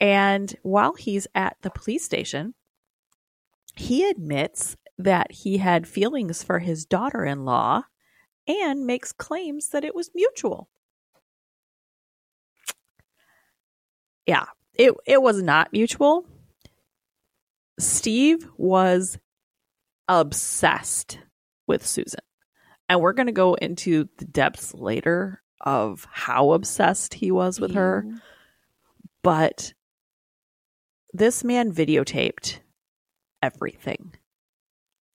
[0.00, 2.54] And while he's at the police station,
[3.74, 7.82] he admits that he had feelings for his daughter in law
[8.46, 10.68] and makes claims that it was mutual.
[14.26, 16.26] Yeah, it, it was not mutual.
[17.78, 19.18] Steve was
[20.08, 21.18] obsessed
[21.66, 22.20] with Susan.
[22.90, 27.74] And we're going to go into the depths later of how obsessed he was with
[27.74, 28.04] her.
[29.22, 29.74] But
[31.12, 32.58] this man videotaped
[33.40, 34.16] everything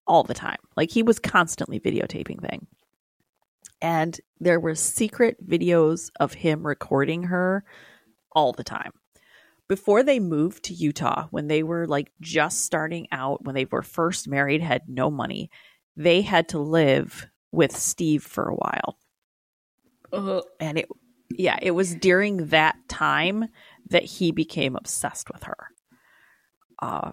[0.07, 0.59] all the time.
[0.77, 2.67] Like he was constantly videotaping thing.
[3.81, 7.65] And there were secret videos of him recording her
[8.31, 8.93] all the time.
[9.67, 13.81] Before they moved to Utah, when they were like just starting out, when they were
[13.81, 15.49] first married, had no money,
[15.97, 18.97] they had to live with Steve for a while.
[20.13, 20.43] Ugh.
[20.59, 20.87] And it,
[21.29, 23.49] yeah, it was during that time
[23.89, 25.67] that he became obsessed with her.
[26.79, 27.11] Uh,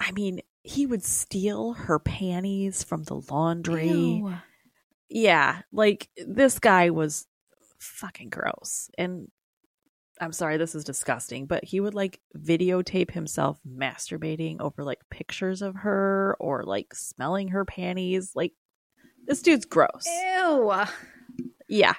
[0.00, 3.88] I mean, he would steal her panties from the laundry.
[3.88, 4.34] Ew.
[5.08, 7.26] Yeah, like this guy was
[7.78, 8.90] fucking gross.
[8.96, 9.28] And
[10.20, 15.62] I'm sorry, this is disgusting, but he would like videotape himself masturbating over like pictures
[15.62, 18.32] of her or like smelling her panties.
[18.34, 18.52] Like,
[19.26, 20.06] this dude's gross.
[20.06, 20.72] Ew.
[21.68, 21.94] Yeah.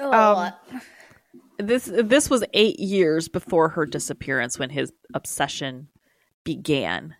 [0.00, 0.52] Ugh.
[0.72, 0.80] Um,
[1.58, 5.88] This this was 8 years before her disappearance when his obsession
[6.44, 7.14] began.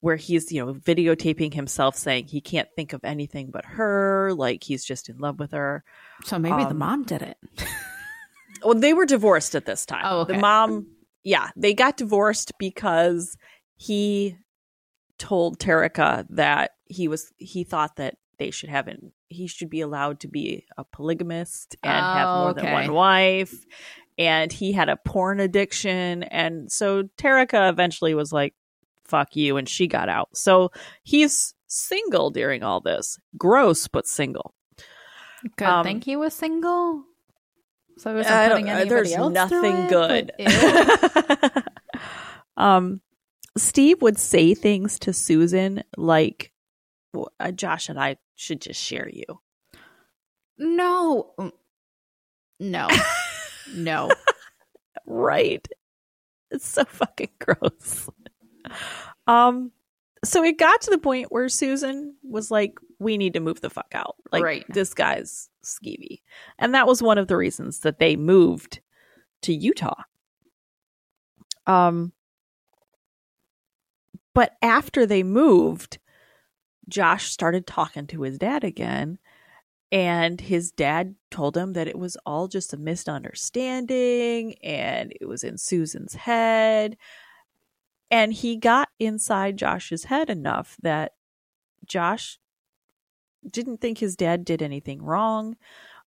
[0.00, 4.62] Where he's, you know, videotaping himself saying he can't think of anything but her, like
[4.62, 5.82] he's just in love with her.
[6.24, 7.38] so maybe the um, mom did it.
[8.64, 10.00] Well, they were divorced at this time.
[10.04, 10.32] Oh, okay.
[10.32, 10.86] The mom,
[11.22, 13.36] yeah, they got divorced because
[13.76, 14.38] he
[15.18, 19.80] told Terrica that he was he thought that they should have an he should be
[19.80, 23.54] allowed to be a polygamist and have Oh, more than one wife.
[24.18, 28.54] And he had a porn addiction, and so Terrica eventually was like,
[29.04, 30.30] "Fuck you," and she got out.
[30.34, 30.70] So
[31.02, 33.18] he's single during all this.
[33.36, 34.54] Gross, but single.
[35.56, 37.04] Good um, he was single.
[37.98, 40.32] So he wasn't putting anybody there's else nothing good.
[42.56, 43.00] um,
[43.56, 46.55] Steve would say things to Susan like, "Well,
[47.40, 49.24] uh, "Josh and I should just share you."
[50.58, 51.32] no.
[51.38, 51.52] Mm.
[52.58, 52.88] No.
[53.74, 54.10] no.
[55.06, 55.66] Right?
[56.50, 58.08] It's so fucking gross.
[59.26, 59.72] Um,
[60.24, 63.68] so it got to the point where Susan was like, "We need to move the
[63.70, 64.64] fuck out." Like, Right.
[64.70, 66.22] this guy's skeevy,
[66.58, 68.80] and that was one of the reasons that they moved
[69.42, 70.02] to Utah.
[71.66, 72.12] Um,
[74.34, 75.98] but after they moved,
[76.88, 79.18] Josh started talking to his dad again.
[79.92, 85.44] And his dad told him that it was all just a misunderstanding and it was
[85.44, 86.96] in Susan's head.
[88.10, 91.12] And he got inside Josh's head enough that
[91.84, 92.38] Josh
[93.48, 95.56] didn't think his dad did anything wrong.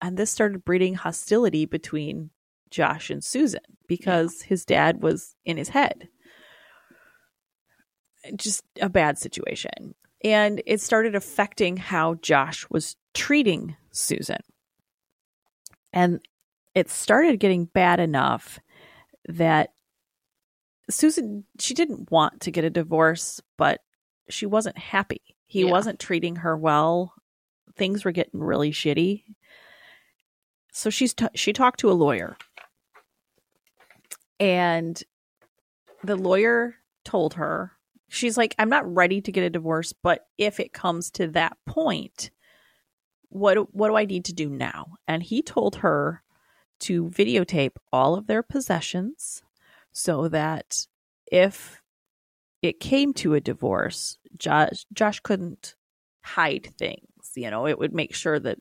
[0.01, 2.31] And this started breeding hostility between
[2.69, 6.09] Josh and Susan because his dad was in his head.
[8.35, 9.95] Just a bad situation.
[10.23, 14.41] And it started affecting how Josh was treating Susan.
[15.93, 16.19] And
[16.75, 18.59] it started getting bad enough
[19.27, 19.73] that
[20.89, 23.81] Susan, she didn't want to get a divorce, but
[24.29, 25.21] she wasn't happy.
[25.47, 25.71] He Yeah.
[25.71, 27.13] wasn't treating her well.
[27.75, 29.23] Things were getting really shitty.
[30.71, 32.37] So she's t- she talked to a lawyer.
[34.39, 35.01] And
[36.03, 37.73] the lawyer told her,
[38.11, 41.57] she's like, I'm not ready to get a divorce, but if it comes to that
[41.65, 42.29] point,
[43.29, 44.97] what what do I need to do now?
[45.07, 46.21] And he told her
[46.81, 49.41] to videotape all of their possessions
[49.93, 50.87] so that
[51.31, 51.81] if
[52.61, 55.75] it came to a divorce, Josh Josh couldn't
[56.21, 57.31] hide things.
[57.35, 58.59] You know, it would make sure that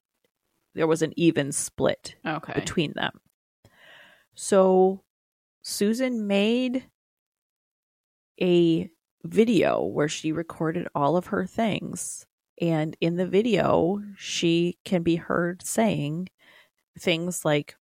[0.75, 2.53] there was an even split Okay.
[2.55, 3.21] between them.
[4.35, 5.03] So
[5.63, 6.89] Susan made
[8.41, 8.89] a
[9.25, 12.27] video where she recorded all of her things.
[12.61, 16.29] And in the video, she can be heard saying
[16.99, 17.77] things like,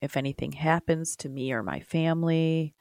[0.00, 2.74] if anything happens to me or my family.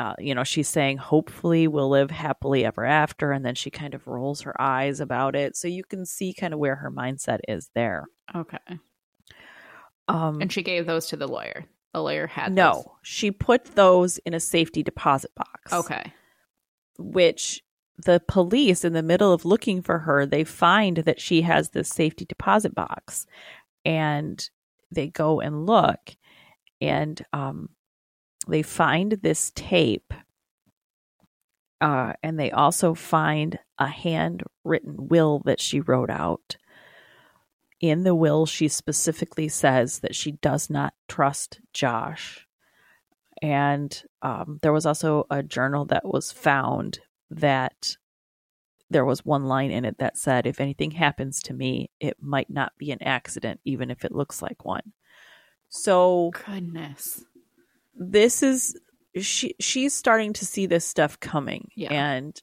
[0.00, 3.32] Uh, you know, she's saying, hopefully we'll live happily ever after.
[3.32, 5.56] And then she kind of rolls her eyes about it.
[5.56, 8.06] So you can see kind of where her mindset is there.
[8.34, 8.58] Okay.
[10.06, 11.64] Um, And she gave those to the lawyer.
[11.94, 12.84] The lawyer had no, those.
[13.02, 15.72] she put those in a safety deposit box.
[15.72, 16.12] Okay.
[16.98, 17.62] Which
[18.04, 21.88] the police in the middle of looking for her they find that she has this
[21.88, 23.26] safety deposit box.
[23.84, 24.48] And
[24.90, 26.16] they go and look
[26.80, 27.70] and um,
[28.46, 30.12] they find this tape
[31.80, 36.56] uh, and they also find a handwritten will that she wrote out.
[37.80, 42.47] In the will she specifically says that she does not trust josh
[43.42, 47.96] and um, there was also a journal that was found that
[48.90, 52.48] there was one line in it that said if anything happens to me it might
[52.50, 54.92] not be an accident even if it looks like one
[55.68, 57.22] so Goodness.
[57.94, 58.78] this is
[59.20, 61.92] she she's starting to see this stuff coming Yeah.
[61.92, 62.40] and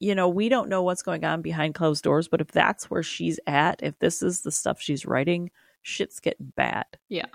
[0.00, 3.02] you know we don't know what's going on behind closed doors but if that's where
[3.04, 5.50] she's at if this is the stuff she's writing
[5.82, 7.26] shit's getting bad Yeah.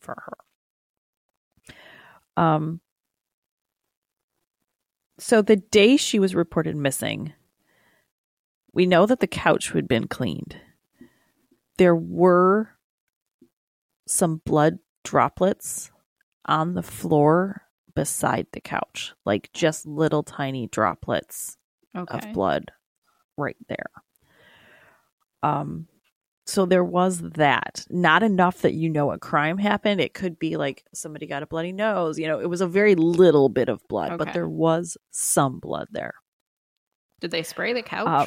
[0.00, 0.36] for her
[2.36, 2.80] um
[5.18, 7.32] so the day she was reported missing
[8.72, 10.56] we know that the couch had been cleaned
[11.78, 12.70] there were
[14.06, 15.90] some blood droplets
[16.46, 17.62] on the floor
[17.94, 21.56] beside the couch, like just little tiny droplets
[21.96, 22.18] Okay.
[22.28, 22.70] of blood
[23.36, 23.86] right there.
[25.42, 25.86] Um
[26.46, 27.86] so there was that.
[27.90, 30.00] Not enough that you know a crime happened.
[30.00, 32.94] It could be like somebody got a bloody nose, you know, it was a very
[32.94, 36.14] little bit of blood, but there was some blood there.
[37.20, 38.06] Did they spray the couch?
[38.06, 38.26] Uh,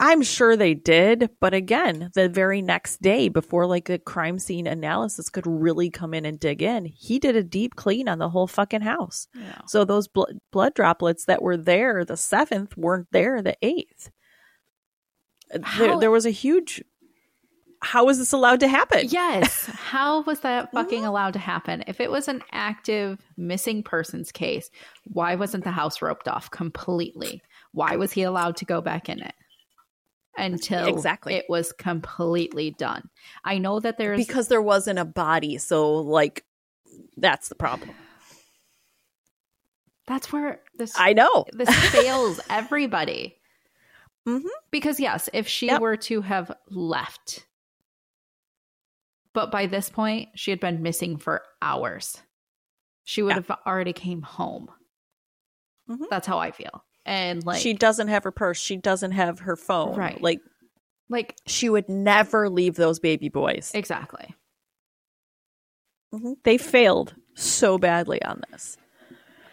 [0.00, 4.66] I'm sure they did, but again, the very next day before like a crime scene
[4.66, 8.28] analysis could really come in and dig in, he did a deep clean on the
[8.28, 9.28] whole fucking house.
[9.32, 9.60] yeah.
[9.68, 14.10] So those bl- blood droplets that were there the 7th weren't there the 8th.
[15.78, 16.82] There, there was a huge
[17.82, 19.06] how was this allowed to happen?
[19.08, 19.66] Yes.
[19.74, 21.82] How was that fucking allowed to happen?
[21.88, 24.70] If it was an active missing persons case,
[25.04, 27.42] why wasn't the house roped off completely?
[27.72, 29.34] Why was he allowed to go back in it?
[30.38, 31.34] Until Exactly.
[31.34, 33.10] it was completely done.
[33.44, 36.44] I know that there's Because there wasn't a body, so like
[37.16, 37.90] that's the problem.
[40.06, 41.46] that's where this I know.
[41.52, 43.36] this fails everybody.
[44.26, 44.48] Mhm.
[44.70, 45.80] Because yes, if she Yep.
[45.80, 47.46] were to have left,
[49.32, 52.22] but by this point she had been missing for hours,
[53.04, 53.42] she would Yeah.
[53.46, 54.70] have already came home.
[55.88, 56.08] Mhm.
[56.10, 56.84] That's how I feel.
[57.04, 58.60] And like, she doesn't have her purse.
[58.60, 59.96] She doesn't have her phone.
[59.96, 60.20] Right.
[60.20, 60.40] Like
[61.08, 63.70] like she would never leave those baby boys.
[63.74, 64.34] exactly.
[66.14, 66.36] Mhm.
[66.44, 68.76] They failed so badly on this.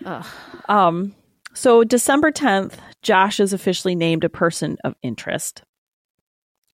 [0.05, 0.25] Ugh.
[0.69, 1.15] Um,
[1.53, 5.63] so December 10th, Josh is officially named a person of interest.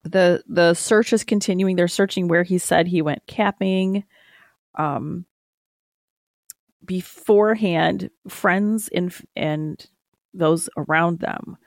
[0.03, 1.75] The the search is continuing.
[1.75, 4.03] They're searching where he said he went camping.
[4.75, 5.25] Um
[6.85, 9.83] beforehand, friends and and
[10.33, 11.57] those around them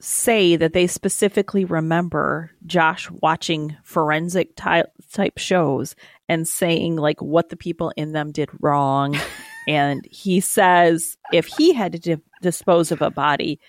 [0.00, 5.96] say that they specifically remember Josh watching forensic type type shows
[6.28, 9.16] and saying like what the people in them did wrong
[9.66, 13.60] and he says if he had to di- dispose of a body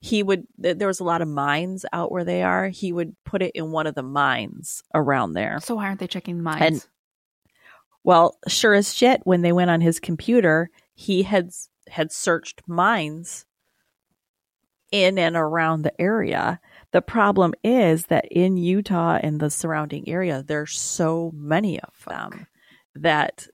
[0.00, 2.68] he would there was a lot of mines out where they are.
[2.68, 5.58] He would put it in one of the mines around there.
[5.60, 6.60] So why aren't they checking the mines?
[6.62, 6.86] And-
[8.04, 11.50] well sure as shit when they went on his computer he had
[11.88, 13.46] had searched mines
[14.92, 16.60] in and around the area.
[16.92, 22.46] The problem is that in utah and the surrounding area there's so many of them
[22.94, 23.48] that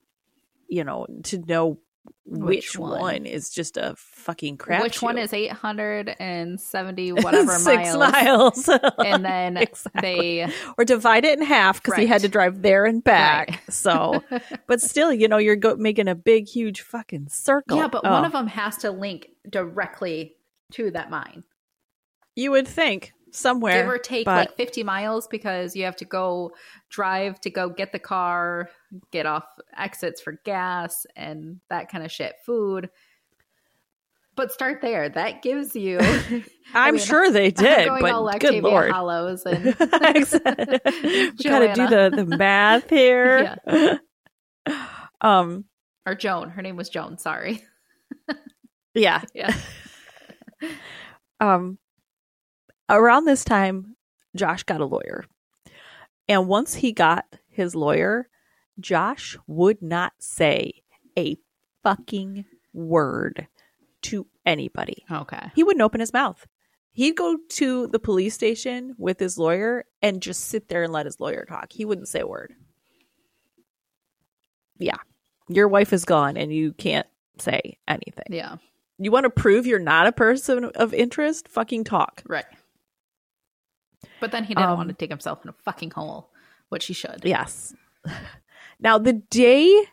[0.73, 1.79] you know to know
[2.25, 3.01] which, Which one?
[3.01, 3.27] one?
[3.27, 8.67] is just a fucking crap Which one is 870 whatever six miles?
[8.67, 8.69] miles
[8.99, 10.01] And then Exactly.
[10.03, 13.61] they or divide it in half because he had to drive there and back Right.
[13.73, 14.23] so
[14.67, 18.11] but still you know you're go- making a big huge fucking circle Yeah, but Oh,
[18.11, 20.35] one of them has to link directly
[20.73, 21.45] to that mine.
[22.35, 26.05] you would think somewhere Give or take but- like 50 miles because you have to
[26.05, 26.53] go
[26.91, 28.71] drive to go get the car,
[29.11, 29.45] get off
[29.77, 32.91] exits for gas and that kind of shit, food.
[34.35, 35.11] But start there.
[35.11, 35.99] That gives you.
[36.75, 42.25] i'm mean, sure they did but good lord Hollows and we gotta do the the
[42.25, 43.59] math here
[45.21, 45.65] um
[46.07, 46.49] or Joan.
[46.51, 47.19] Her name was Joan.
[47.19, 47.63] Sorry.
[48.95, 49.55] yeah Yeah.
[51.41, 51.79] um
[52.93, 53.97] around this time
[54.37, 55.25] josh got a lawyer
[56.29, 58.29] and once he got his lawyer,
[58.81, 60.83] Josh would not say
[61.19, 61.37] a
[61.83, 63.49] fucking word
[64.03, 65.05] to anybody.
[65.11, 65.51] Okay.
[65.55, 66.47] He wouldn't open his mouth.
[66.91, 71.07] He'd go to the police station with his lawyer and just sit there and let
[71.07, 71.73] his lawyer talk.
[71.73, 72.55] He wouldn't say a word.
[74.79, 74.99] Yeah.
[75.49, 77.07] Your wife is gone and you can't
[77.39, 78.27] say anything.
[78.31, 78.57] Yeah.
[78.99, 81.49] You want to prove you're not a person of interest?
[81.49, 82.23] Fucking talk.
[82.27, 82.45] Right.
[84.21, 86.31] But then he didn't Um, want to dig himself in a fucking hole,
[86.69, 87.23] which he should.
[87.25, 87.75] Yes.
[88.81, 89.87] Now the day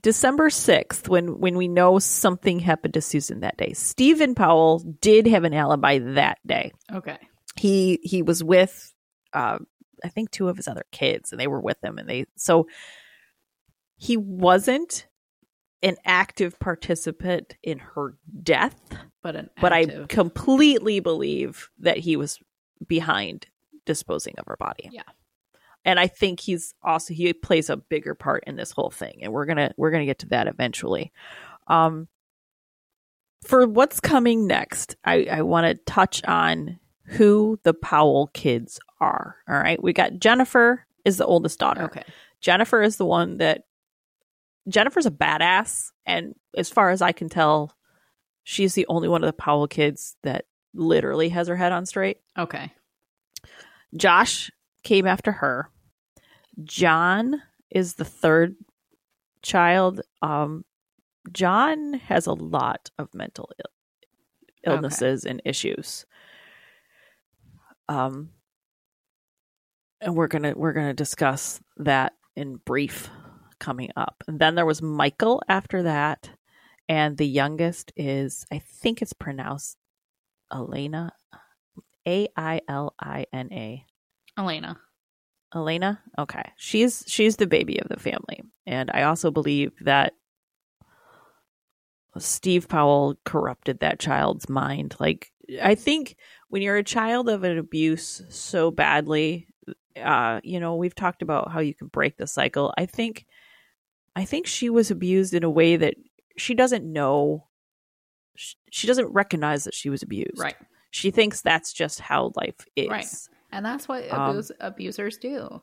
[0.00, 3.74] December 6th when when we know something happened to Susan that day.
[3.74, 6.72] Stephen Powell did have an alibi that day.
[6.92, 7.18] Okay.
[7.54, 8.92] He he was with
[9.32, 9.58] uh
[10.04, 12.66] I think two of his other kids and they were with him and they so
[13.96, 15.06] he wasn't
[15.84, 18.80] an active participant in her death,
[19.22, 22.40] But an but I completely believe that he was
[22.82, 23.46] behind
[23.84, 24.88] disposing of her body.
[24.92, 25.02] Yeah.
[25.84, 29.32] And I think he's also he plays a bigger part in this whole thing and
[29.32, 31.12] we're going to we're going to get to that eventually.
[31.66, 32.08] Um
[33.44, 39.36] for what's coming next, I I want to touch on who the Powell kids are.
[39.48, 39.82] All right?
[39.82, 41.82] We got Jennifer is the oldest daughter.
[41.84, 42.04] Okay.
[42.40, 43.64] Jennifer is the one that
[44.68, 47.76] Jennifer's a badass, and as far as I can tell,
[48.44, 50.44] she's the only one of the Powell kids that
[50.74, 52.18] literally has her head on straight.
[52.38, 52.72] Okay.
[53.96, 54.50] Josh
[54.82, 55.68] came after her.
[56.64, 58.56] John is the third
[59.42, 60.00] child.
[60.22, 60.64] Um,
[61.32, 66.06] John has a lot of mental Ill- illnesses and issues.
[67.88, 68.30] Um,
[70.00, 73.10] and we're gonna we're gonna discuss that in brief
[73.58, 74.24] coming up.
[74.26, 76.30] And then there was Michael after that,
[76.88, 79.76] and the youngest is I think it's pronounced
[80.52, 81.12] Elena,
[82.06, 83.84] A I L I N A.
[84.38, 84.78] Elena.
[85.54, 86.00] Elena?
[86.18, 86.50] Okay.
[86.56, 88.42] She's she's the baby of the family.
[88.66, 90.14] And I also believe that
[92.18, 94.96] Steve Powell corrupted that child's mind.
[94.98, 95.30] Like
[95.62, 96.16] I think
[96.48, 99.46] when you're a child of an abuse so badly,
[100.02, 102.72] uh, you know, we've talked about how you can break the cycle.
[102.78, 103.26] I think
[104.14, 105.94] I think she was abused in a way that
[106.36, 107.48] she doesn't know
[108.36, 110.38] sh- she doesn't recognize that she was abused.
[110.38, 110.56] Right.
[110.90, 112.88] She thinks that's just how life is.
[112.88, 113.06] Right.
[113.50, 115.62] And that's what Um, abuse, abusers do.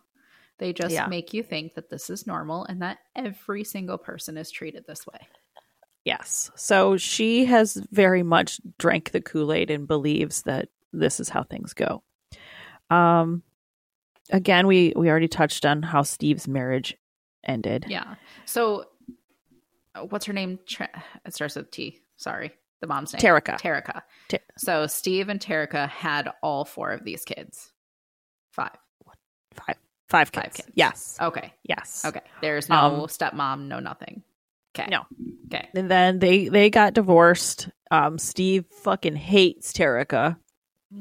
[0.58, 1.08] They just Yeah.
[1.08, 5.06] make you think that this is normal and that every single person is treated this
[5.08, 5.20] way.
[6.06, 6.52] Yes.
[6.56, 11.74] So she has very much drank the Kool-Aid and believes that this is how things
[11.74, 12.04] go.
[12.90, 13.44] Um
[14.32, 16.98] again, we we already touched on how Steve's marriage
[17.44, 17.86] ended.
[17.88, 18.16] Yeah.
[18.46, 18.86] So,
[19.96, 20.60] uh, what's her name?
[20.68, 22.00] Tra- it starts with T.
[22.18, 22.52] Sorry,
[22.82, 23.20] the mom's name.
[23.20, 23.58] Terrica.
[23.60, 24.04] Terrica.
[24.30, 27.72] Ter- so Steve and Terrica had all four of these kids.
[28.54, 28.72] Five.
[29.56, 29.76] Five
[30.10, 30.44] five kids.
[30.46, 30.70] Five kids.
[30.76, 31.18] Yes.
[31.22, 31.54] Okay.
[31.64, 32.04] Yes.
[32.06, 32.22] Okay.
[32.42, 33.68] There's no Um, stepmom.
[33.68, 34.24] No nothing.
[34.78, 34.90] Okay.
[34.90, 35.06] No.
[35.48, 35.68] Okay.
[35.76, 37.70] And then they they got divorced.
[37.92, 40.38] Um Steve fucking hates Terrica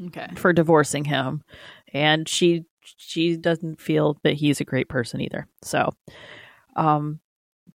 [0.09, 0.29] Okay.
[0.37, 1.43] for divorcing him
[1.95, 5.91] and she she doesn't feel that he's a great person either so
[6.76, 7.20] um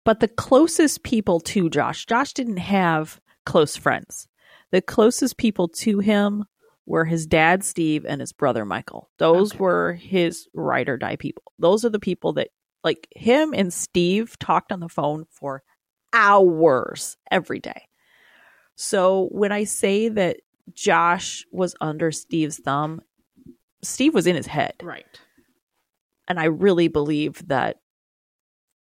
[0.04, 4.26] but the closest people to josh josh didn't have close friends
[4.70, 6.44] the closest people to him
[6.86, 9.58] were his dad steve and his brother michael those Okay.
[9.60, 12.48] were his ride or die people those are the people that
[12.82, 15.62] like him and steve talked on the phone for
[16.12, 17.86] hours every day
[18.76, 20.38] so when i say that
[20.72, 23.02] Josh was under Steve's thumb.
[23.82, 25.04] Steve was in his head, Right.
[26.26, 27.80] and I really believe that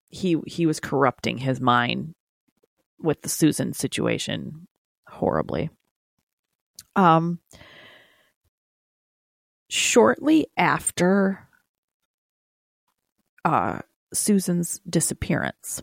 [0.07, 2.15] he he was corrupting his mind
[3.03, 4.67] with the Susan situation
[5.07, 5.69] horribly.
[6.95, 7.39] Um
[9.69, 11.47] shortly after
[13.45, 13.79] uh
[14.13, 15.81] Susan's disappearance,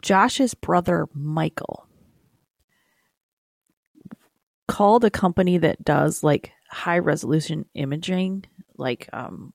[0.00, 1.86] Josh's brother Michael
[4.68, 8.44] called a company that does like high resolution imaging,
[8.76, 9.52] like um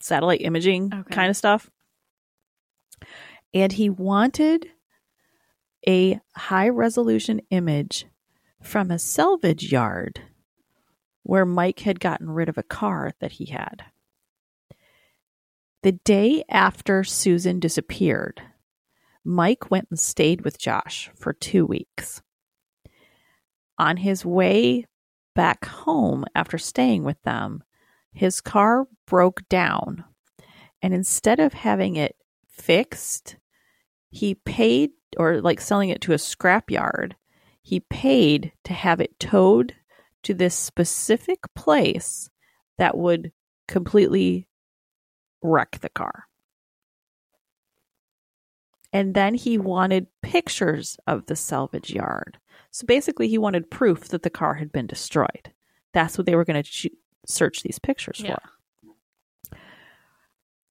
[0.00, 1.14] satellite imaging Okay.
[1.14, 1.70] kind of stuff.
[3.56, 4.68] And he wanted
[5.88, 8.04] a high resolution image
[8.60, 10.20] from a salvage yard
[11.22, 13.84] where Mike had gotten rid of a car that he had.
[15.82, 18.42] The day after Susan disappeared,
[19.24, 22.20] Mike went and stayed with Josh for two weeks.
[23.78, 24.84] On his way
[25.34, 27.64] back home after staying with them,
[28.12, 30.04] his car broke down.
[30.82, 33.36] And instead of having it fixed,
[34.16, 37.12] he paid, or like selling it to a scrapyard,
[37.62, 39.74] he paid to have it towed
[40.22, 42.30] to this specific place
[42.78, 43.32] that would
[43.68, 44.48] completely
[45.42, 46.24] wreck the car.
[48.92, 52.38] And then he wanted pictures of the salvage yard.
[52.70, 55.52] So basically, he wanted proof that the car had been destroyed.
[55.92, 56.88] That's what they were going to ch-
[57.26, 58.36] search these pictures Yeah.
[59.50, 59.58] for.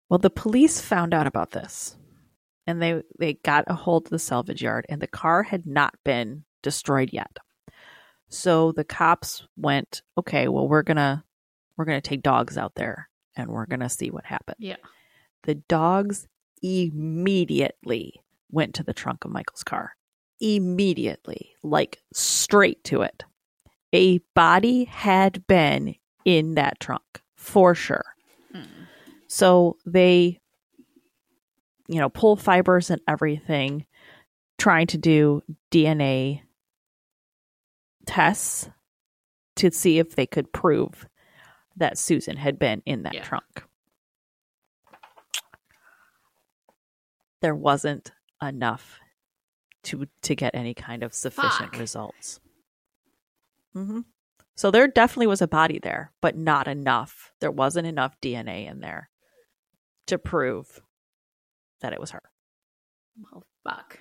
[0.09, 1.95] Well, the police found out about this
[2.67, 5.93] and they, they got a hold of the salvage yard, and the car had not
[6.03, 7.37] been destroyed yet.
[8.29, 11.23] So the cops went, okay, well, we're going to
[11.77, 14.57] we're to take dogs out there and we're going to see what happens.
[14.59, 14.77] Yeah.
[15.43, 16.27] The dogs
[16.61, 19.95] immediately went to the trunk of Michael's car.
[20.39, 23.23] Immediately, like straight to it.
[23.93, 25.95] A body had been
[26.25, 28.05] in that trunk for sure.
[28.53, 28.67] Mm.
[29.27, 30.39] So they,
[31.87, 33.85] you know, pull fibers and everything,
[34.57, 36.41] trying to do DNA
[38.05, 38.69] tests
[39.55, 41.07] to see if they could prove
[41.77, 43.23] that Susan had been in that Yeah.
[43.23, 43.63] trunk.
[47.41, 48.11] There wasn't
[48.41, 48.99] enough
[49.83, 51.79] to to get any kind of sufficient Fuck.
[51.79, 52.39] results.
[53.73, 54.01] hmm
[54.55, 57.31] So there definitely was a body there, but not enough.
[57.39, 59.09] There wasn't enough DNA in there
[60.07, 60.81] to prove
[61.81, 62.21] that it was her.
[63.31, 63.99] Well, fuck.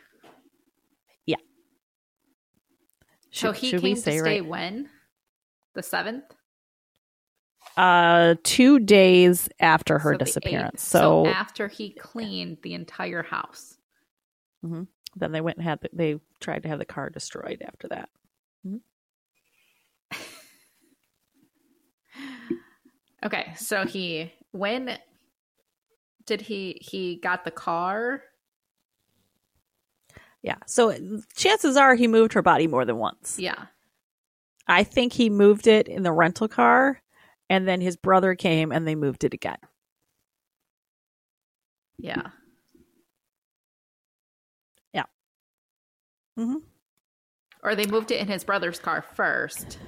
[3.35, 4.47] Should, so he should came we to stay right?
[4.47, 4.89] when?
[5.75, 6.22] The seventh.
[7.77, 10.75] Uh, two days after her So disappearance.
[10.75, 10.89] eighth.
[10.89, 13.77] So, after he cleaned the entire house.
[14.62, 18.09] then they went and had the, they tried to have the car destroyed after that.
[23.25, 24.99] Okay, so he when
[26.27, 28.22] did he he got the car?
[30.43, 30.57] Yeah.
[30.66, 30.95] So
[31.35, 33.39] chances are he moved her body more than once.
[33.39, 33.66] Yeah.
[34.66, 37.03] I think he moved it in the rental car,
[37.51, 39.59] and then his brother came and they moved it again.
[41.99, 42.29] Yeah.
[44.93, 45.05] Yeah.
[46.37, 46.57] hmm
[47.62, 49.79] Or they moved it in his brother's car first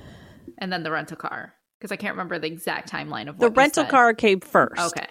[0.59, 1.55] and then the rental car.
[1.79, 4.97] Because I can't remember the exact timeline of The rental car came first.
[4.97, 5.07] Okay.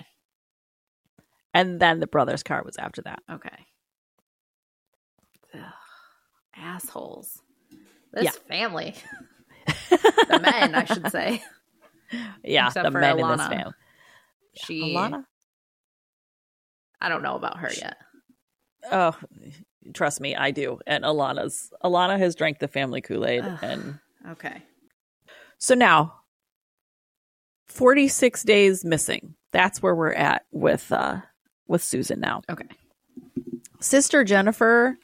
[1.55, 3.19] And then the brother's car was after that.
[3.31, 3.65] Okay.
[5.53, 5.61] Ugh,
[6.55, 7.41] assholes.
[8.13, 8.31] This Yeah.
[8.49, 8.93] family.
[9.89, 11.41] the men, I should say.
[12.43, 13.49] Yeah, Except the for men in this Alana.
[13.49, 13.73] family.
[14.53, 15.23] She Alana?
[17.01, 17.97] I don't know about her yet.
[18.91, 19.17] Oh,
[19.93, 20.79] trust me, I do.
[20.85, 23.99] And Alana's Alana has drank the family Kool-Aid and
[24.31, 24.61] Okay.
[25.57, 26.15] So now,
[27.67, 29.35] 46 days missing.
[29.51, 31.21] That's where we're at with uh
[31.67, 32.41] with Susan now.
[32.49, 32.67] Okay.
[33.79, 34.97] Sister Jennifer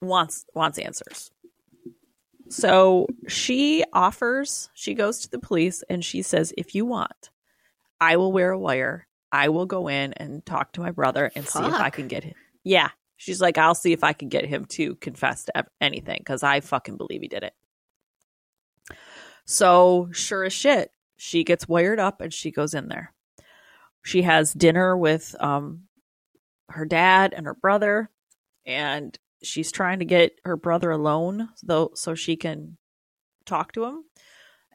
[0.00, 1.30] wants wants answers.
[2.48, 7.30] So she offers, she goes to the police and she says, if you want,
[8.00, 9.06] I will wear a wire.
[9.30, 12.24] I will go in and talk to my brother and see if I can get
[12.24, 12.34] him.
[12.64, 12.90] Yeah.
[13.18, 16.58] She's like, I'll see if I can get him to confess to anything because I
[16.60, 17.52] fucking believe he did it.
[19.44, 23.12] So sure as shit, she gets wired up and she goes in there.
[24.02, 25.82] She has dinner with um
[26.68, 28.10] her dad and her brother,
[28.64, 32.76] and she's trying to get her brother alone though so she can
[33.46, 34.04] talk to him.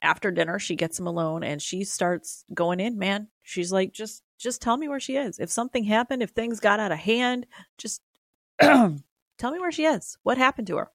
[0.02, 3.30] After dinner, she gets him alone and she starts going in, man.
[3.44, 5.40] She's like, just just tell me where she is.
[5.40, 7.48] If something happened, if things got out of hand,
[7.78, 8.02] just
[8.60, 10.18] tell me where she is.
[10.24, 10.92] What happened to her?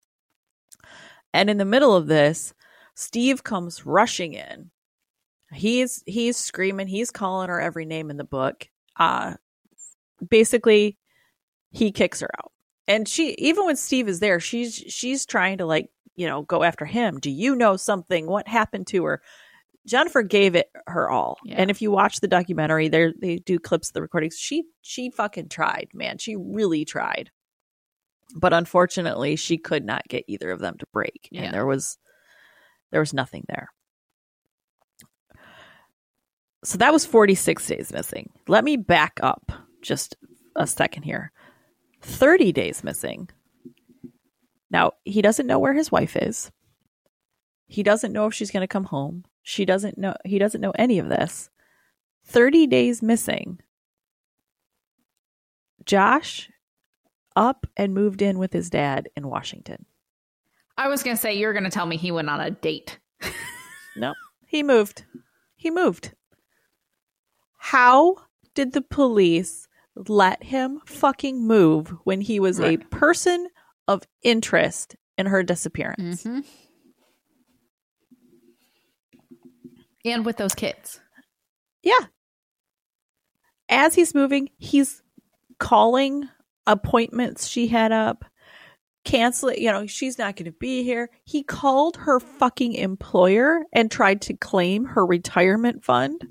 [1.33, 2.55] And in the middle of this,
[2.95, 4.70] Steve comes rushing in.
[5.53, 8.69] He's he's screaming, he's calling her every name in the book.
[8.97, 9.35] Uh
[10.29, 10.99] basically
[11.71, 12.53] he kicks her out.
[12.87, 16.63] And she even when Steve is there, she's she's trying to like, you know, go
[16.63, 17.19] after him.
[17.21, 18.27] Do you know something?
[18.27, 19.23] What happened to her?
[19.87, 21.39] Jennifer gave it her all.
[21.45, 21.57] Yeah.
[21.59, 24.37] And if you watch the documentary, there they do clips of the recordings.
[24.39, 26.19] She she fucking tried, man.
[26.19, 27.31] She really tried.
[28.37, 31.29] But unfortunately, she could not get either of them to break.
[31.31, 31.43] Yeah.
[31.43, 31.99] And there was
[32.91, 33.71] there was nothing there.
[36.65, 38.31] So that was 46 days missing.
[38.47, 39.51] Let me back up
[39.83, 40.17] just
[40.57, 41.33] a second here.
[42.03, 43.29] 30 days missing.
[44.71, 46.51] Now, he doesn't know where his wife is.
[47.67, 49.25] He doesn't know if she's going to come home.
[49.43, 51.49] She doesn't know he doesn't know any of this.
[52.27, 53.59] 30 days missing.
[55.87, 56.51] Josh
[57.35, 59.87] up and moved in with his dad in Washington.
[60.77, 62.99] I was gonna say you're gonna tell me he went on a date.
[63.97, 64.15] No,
[64.47, 65.05] he moved.
[65.57, 66.13] He moved.
[67.63, 68.17] How
[68.55, 72.81] did the police let him fucking move when he was Right.
[72.81, 73.49] a person
[73.87, 76.25] of interest in her disappearance?
[76.25, 76.41] Mm-hmm.
[80.05, 81.01] And with those kids.
[81.83, 82.07] Yeah.
[83.69, 85.03] As he's moving, he's
[85.59, 86.29] calling
[86.67, 88.25] appointments she had up,
[89.05, 89.59] cancel it.
[89.59, 91.11] You know, she's not going to be here.
[91.25, 96.25] He called her fucking employer and tried to claim her retirement fund.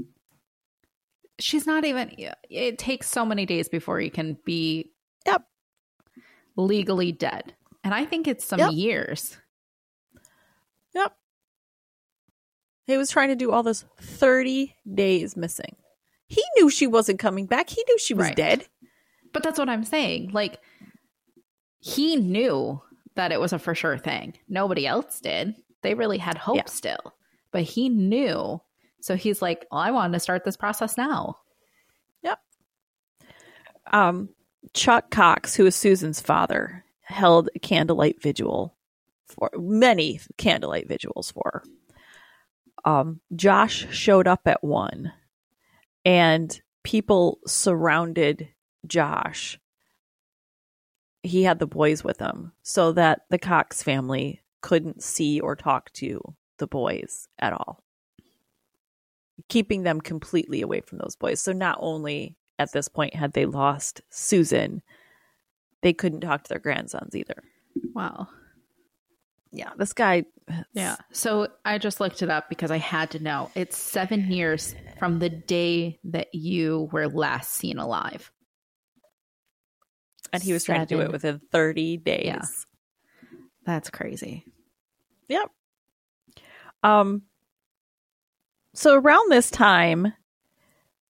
[1.39, 2.13] She's not even.
[2.49, 4.91] It takes so many days before you can be.
[5.25, 5.43] Yep.
[6.55, 8.71] Legally dead, and I think it's some Yep.
[8.73, 9.37] years.
[10.93, 11.15] Yep.
[12.85, 15.75] He was trying to do all this 30 days missing.
[16.27, 17.69] He knew she wasn't coming back.
[17.69, 18.35] He knew she was Right.
[18.35, 18.67] dead.
[19.31, 20.31] But that's what I'm saying.
[20.31, 20.59] Like,
[21.79, 22.81] he knew
[23.15, 24.37] that it was a for sure thing.
[24.47, 25.55] Nobody else did.
[25.81, 26.65] They really had hope Yeah.
[26.65, 27.13] still,
[27.51, 28.61] but he knew.
[29.01, 31.37] So he's like, well, I wanted to start this process now.
[32.23, 32.39] Yep.
[33.91, 34.29] Um,
[34.73, 38.75] Chuck Cox, who is Susan's father, held a candlelight vigil
[39.27, 41.63] for many candlelight vigils for.
[42.85, 45.11] Um, Josh showed up at one,
[46.05, 48.49] and people surrounded
[48.87, 49.59] Josh.
[51.23, 55.91] He had the boys with him so that the Cox family couldn't see or talk
[55.93, 56.21] to
[56.57, 57.83] the boys at all,
[59.47, 61.41] keeping them completely away from those boys.
[61.41, 64.81] So not only at this point had they lost Susan,
[65.81, 67.41] they couldn't talk to their grandsons either.
[67.95, 68.27] Wow.
[69.51, 70.25] Yeah, this guy.
[70.73, 70.95] Yeah.
[71.11, 73.51] So I just looked it up because I had to know.
[73.55, 78.31] It's seven years from the day that you were last seen alive.
[80.33, 82.25] and he was trying to do it within 30 days.
[82.25, 82.41] Yeah.
[83.65, 84.43] That's crazy.
[85.27, 85.51] Yep.
[86.81, 87.21] Um
[88.79, 90.13] so around this time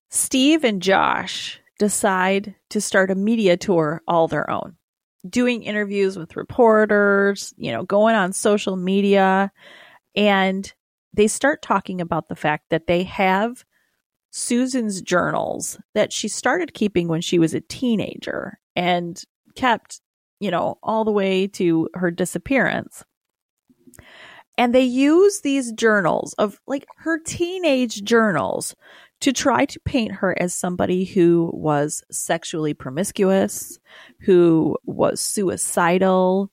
[0.09, 4.75] Steve and Josh decide to start a media tour all their own.
[5.29, 9.51] Doing interviews with reporters, you know, going on social media
[10.15, 10.73] and
[11.13, 13.63] they start talking about the fact that they have
[14.31, 19.21] Susan's journals that she started keeping when she was a teenager and
[19.55, 20.01] kept,
[20.39, 23.03] you know, all the way to her disappearance.
[24.59, 28.75] And they use these journals of like her teenage journals
[29.21, 33.79] to try to paint her as somebody who was sexually promiscuous,
[34.19, 36.51] who was suicidal.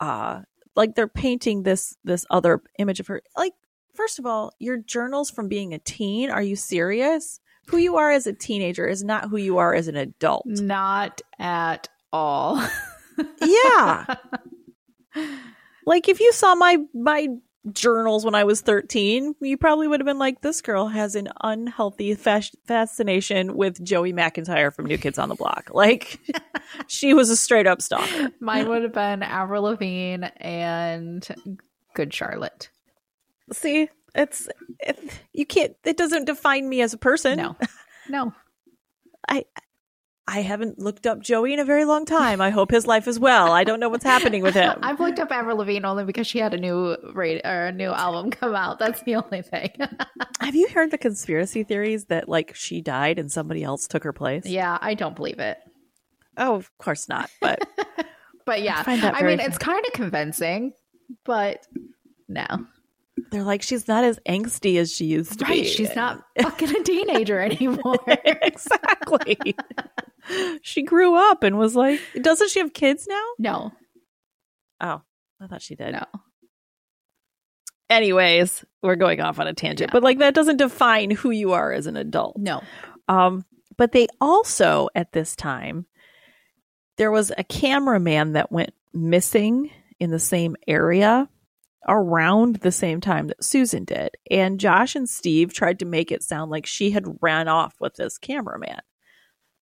[0.00, 0.40] Uh
[0.74, 3.20] like they're painting this this other image of her.
[3.36, 3.52] Like
[3.92, 7.38] first of all, your journals from being a teen, are you serious?
[7.66, 10.46] Who you are as a teenager is not who you are as an adult.
[10.46, 12.66] Not at all.
[13.40, 14.16] Yeah.
[15.86, 17.28] Like if you saw my my
[17.72, 21.28] journals when I was 13, you probably would have been like this girl has an
[21.42, 25.70] unhealthy fas- fascination with Joey McIntyre from New Kids on the Block.
[25.72, 26.20] Like
[26.86, 28.30] she was a straight up stalker.
[28.40, 31.26] Mine would have been Avril Lavigne and
[31.94, 32.68] Good Charlotte.
[33.52, 34.48] See, it's
[34.80, 34.98] it,
[35.32, 37.36] you can't it doesn't define me as a person.
[37.38, 37.56] No.
[38.08, 38.32] No.
[39.28, 39.46] I
[40.40, 42.40] haven't looked up Joey in a very long time.
[42.40, 43.52] I hope his life is well.
[43.52, 44.76] I don't know what's happening with him.
[44.82, 47.90] I've looked up Avril Lavigne only because she had a new rate or a new
[47.90, 48.78] album come out.
[48.80, 49.70] That's the only thing.
[50.40, 54.12] Have you heard the conspiracy theories that like she died and somebody else took her
[54.12, 54.46] place?
[54.46, 55.58] yeah, I don't believe it.
[56.36, 57.30] Oh, of course not.
[57.40, 57.60] But
[58.44, 60.72] But yeah, I very mean, it's kind of convincing,
[61.24, 61.66] but
[62.28, 62.46] no.
[63.32, 65.62] they're like, she's not as angsty as she used to Right.
[65.62, 65.68] be.
[65.68, 67.98] She's not fucking a teenager anymore.
[68.06, 69.36] exactly.
[70.62, 73.24] She grew up and was like, doesn't she have kids now?
[73.38, 73.72] no,
[74.80, 75.00] Oh,
[75.40, 75.92] I thought she did.
[75.92, 76.04] no.
[77.88, 79.92] Anyways, we're going off on a tangent, Yeah.
[79.92, 82.36] but like that doesn't define who you are as an adult.
[82.36, 82.62] No.
[83.08, 83.44] Um,
[83.76, 85.86] but they also at this time
[86.96, 89.70] there was a cameraman that went missing
[90.00, 91.28] in the same area
[91.86, 94.16] around the same time that Susan did.
[94.30, 97.94] And Josh and Steve tried to make it sound like she had ran off with
[97.94, 98.80] this cameraman.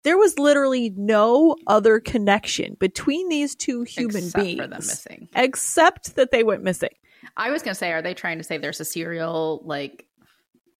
[0.05, 5.29] There was literally no other connection between these two human Except beings for them missing.
[5.37, 6.91] except that they went missing.
[7.37, 10.07] I was gonna say, are they trying to say there's a serial like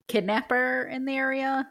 [0.07, 1.67] kidnapper in the area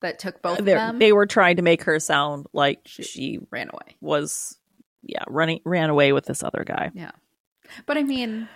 [0.00, 0.98] that took both of They're- them?
[1.00, 3.96] They were trying to make her sound like She- she ran away.
[4.00, 4.56] was,
[5.02, 6.92] yeah, running ran away with this other guy.
[6.94, 7.10] Yeah,
[7.86, 8.48] but I mean,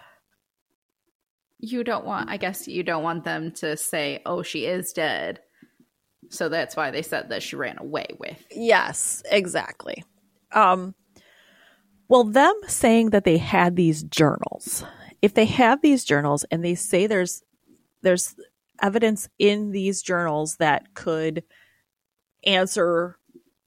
[1.58, 2.30] you don't want.
[2.30, 5.40] I guess you don't want them to say, "Oh, she is dead."
[6.30, 8.42] So that's why they said that she ran away with.
[8.50, 10.04] Yes, exactly.
[10.52, 10.94] Um,
[12.08, 14.84] well, them saying that they had these journals,
[15.22, 17.42] if they have these journals and they say there's
[18.02, 18.36] there's
[18.80, 21.42] evidence in these journals that could
[22.44, 23.18] answer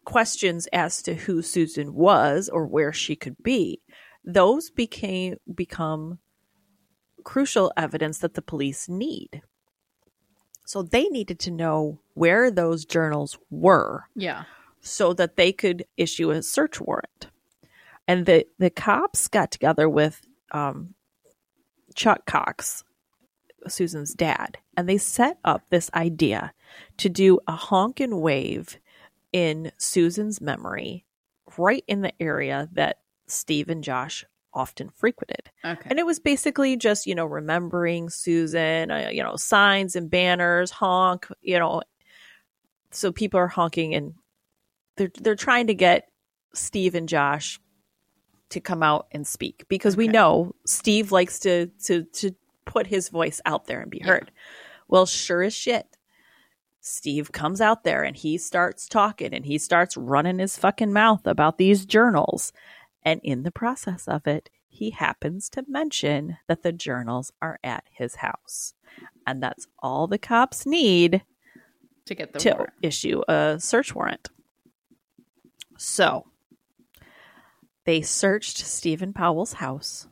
[0.06, 3.82] questions as to who Susan was or where she could be,
[4.24, 6.20] those became become
[7.24, 9.42] crucial evidence that the police need.
[10.66, 14.44] So they needed to know where those journals were Yeah.
[14.82, 17.28] so that they could issue a search warrant.
[18.08, 20.96] And the, the cops got together with um,
[21.96, 22.84] Chuck Cox,
[23.68, 26.54] Susan's dad, and they set up this idea
[26.98, 28.78] to do a honk and wave
[29.32, 31.06] in Susan's memory
[31.58, 35.52] right in the area that Steve and Josh often frequented.
[35.64, 35.88] Okay.
[35.90, 40.72] And it was basically just, you know, remembering Susan, uh, you know, signs and banners,
[40.72, 41.82] honk, you know.
[42.92, 44.14] So people are honking and
[44.98, 46.10] they're they're trying to get
[46.54, 47.60] Steve and Josh
[48.50, 52.32] to come out and speak because we know Steve likes to to to
[52.66, 54.08] put his voice out there and be Yeah.
[54.08, 54.32] heard.
[54.88, 55.86] Well, sure as shit.
[56.82, 61.28] Steve comes out there and he starts talking and he starts running his fucking mouth
[61.28, 62.54] about these journals.
[63.04, 67.84] And in the process of it, he happens to mention that the journals are at
[67.92, 68.74] his house.
[69.28, 71.24] And that's all the cops need
[72.10, 72.74] to get the to warrant.
[72.82, 74.30] issue a search warrant.
[75.78, 76.26] So
[77.86, 80.08] they searched Stephen Powell's house.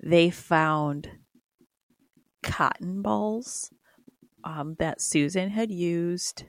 [0.00, 1.08] They found
[2.42, 3.72] cotton balls
[4.44, 6.44] um, that Susan had used,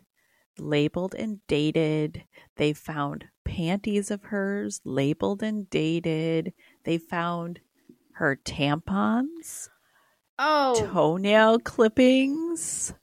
[0.60, 2.24] labeled and dated.
[2.58, 6.54] They found panties of hers, labeled and dated.
[6.84, 7.62] They found
[8.16, 9.70] her tampons,
[10.38, 12.94] Oh toenail clippings.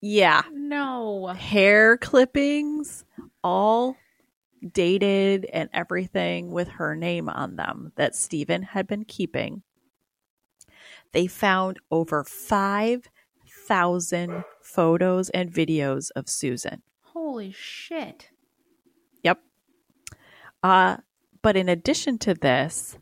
[0.00, 1.28] Yeah, no!
[1.28, 3.04] hair clippings,
[3.44, 3.96] all
[4.72, 9.62] dated and everything with her name on them that Stephen had been keeping.
[11.12, 16.82] They found over 5,000 photos and videos of Susan.
[17.02, 18.30] Holy shit!
[19.22, 19.40] Yep.
[20.62, 20.98] Uh,
[21.42, 22.96] but in addition to this,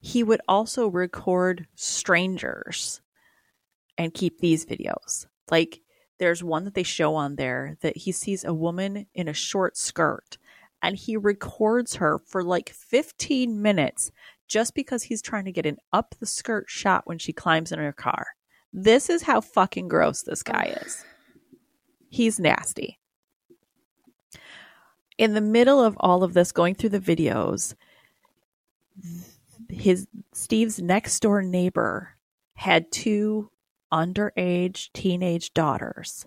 [0.00, 3.00] he would also record strangers
[3.96, 5.26] and keep these videos.
[5.50, 5.80] Like
[6.18, 9.76] there's one that they show on there that he sees a woman in a short
[9.76, 10.38] skirt
[10.82, 14.10] and he records her for like 15 minutes
[14.46, 17.78] just because he's trying to get an up the skirt shot when she climbs in
[17.78, 18.28] her car.
[18.72, 21.04] This is how fucking gross this guy is.
[22.08, 22.98] He's nasty.
[25.16, 27.74] In the middle of all of this, going through the videos,
[29.68, 32.14] his Steve's next door neighbor
[32.54, 33.50] had two
[33.92, 36.26] underage teenage daughters,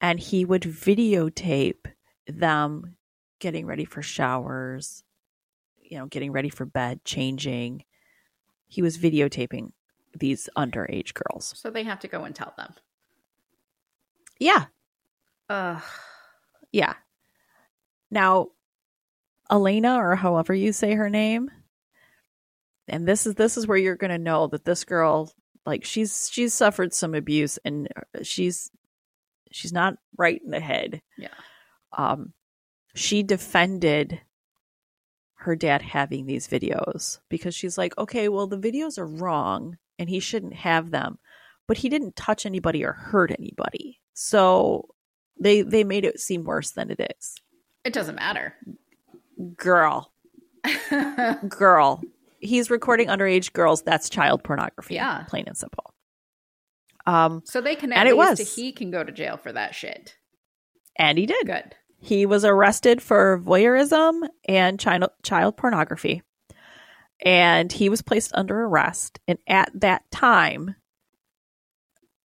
[0.00, 1.86] and he would videotape
[2.26, 2.96] them
[3.38, 5.02] getting ready for showers,
[5.80, 7.84] you know, getting ready for bed, changing.
[8.68, 9.72] He was videotaping
[10.18, 11.52] these underage girls.
[11.56, 12.72] So they have to go and tell them.
[14.38, 14.66] Yeah,
[15.48, 15.82] Ugh.
[16.72, 16.94] yeah.
[18.10, 18.48] Now,
[19.50, 21.50] Elena, or however you say her name,
[22.88, 25.32] and this is this is where you're going to know that this girl,
[25.64, 27.88] like she's she's suffered some abuse, and
[28.22, 28.70] she's
[29.50, 31.02] she's not right in the head.
[31.16, 31.28] Yeah.
[31.96, 32.32] Um,
[32.94, 34.20] she defended
[35.36, 40.08] her dad having these videos because she's like, okay, well the videos are wrong, and
[40.08, 41.18] he shouldn't have them,
[41.68, 44.88] but he didn't touch anybody or hurt anybody, so
[45.38, 47.34] they they made it seem worse than it is.
[47.84, 48.54] It doesn't matter.
[49.56, 50.12] Girl,
[51.48, 52.02] girl,
[52.42, 53.82] he's recording underage girls.
[53.82, 54.94] That's child pornography.
[54.94, 55.24] Yeah.
[55.28, 55.94] plain and simple.
[57.06, 58.54] Um, so they can And it was.
[58.54, 60.16] he can go to jail for that shit.
[60.96, 61.46] and he did.
[61.46, 61.74] Good.
[61.98, 66.22] He was arrested for voyeurism and child child pornography,
[67.24, 69.20] and he was placed under arrest.
[69.28, 70.74] And at that time,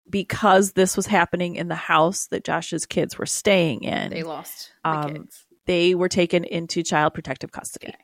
[0.08, 4.72] because this was happening in the house that Josh's kids were staying in, They lost
[4.84, 5.44] the Um, kids.
[5.66, 7.98] they were taken into child protective custody Okay.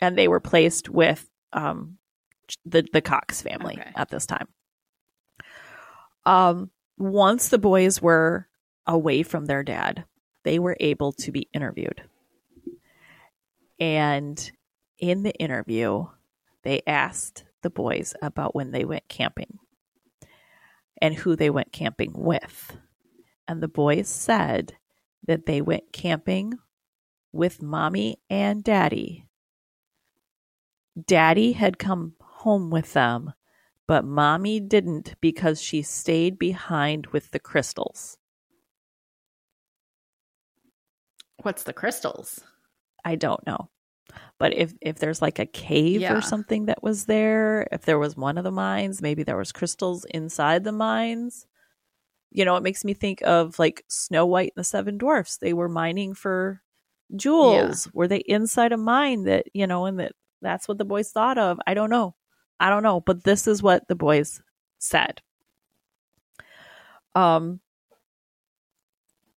[0.00, 1.98] And they were placed with um,
[2.64, 3.90] the the Cox family Okay.
[3.94, 4.48] at this time.
[6.24, 8.48] Um, once the boys were
[8.86, 10.04] away from their dad,
[10.44, 12.02] they were able to be interviewed.
[13.80, 14.50] And
[14.98, 16.06] in the interview,
[16.64, 19.58] they asked the boys about when they went camping
[21.00, 22.76] and who they went camping with.
[23.46, 24.74] And the boys said
[25.26, 26.54] that they went camping
[27.32, 29.27] with mommy and daddy.
[31.06, 33.32] Daddy had come home with them,
[33.86, 38.16] but mommy didn't because she stayed behind with the crystals.
[41.42, 42.40] What's the crystals?
[43.04, 43.70] I don't know.
[44.38, 46.16] But if if there's like a cave Yeah.
[46.16, 49.52] or something that was there, if there was one of the mines, maybe there was
[49.52, 51.46] crystals inside the mines.
[52.30, 55.36] You know, it makes me think of like Snow White and the Seven Dwarfs.
[55.38, 56.62] They were mining for
[57.16, 57.88] jewels.
[57.94, 61.38] Were they inside a mine that, you know, and that that's what the boys thought
[61.38, 61.58] of?
[61.66, 62.14] I don't know.
[62.60, 64.42] I don't know, but this is what the boys
[64.78, 65.20] said.
[67.14, 67.60] Um,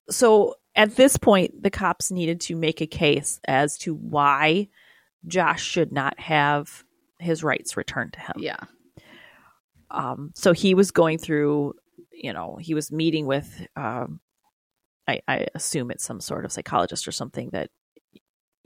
[0.09, 4.69] so at this point, the cops needed to make a case as to why
[5.27, 6.83] Josh should not have
[7.19, 8.35] his rights returned to him.
[8.37, 8.59] Yeah.
[9.91, 11.73] Um, so he was going through,
[12.11, 14.19] you know, he was meeting with, um,
[15.07, 17.69] I, I assume it's some sort of psychologist or something that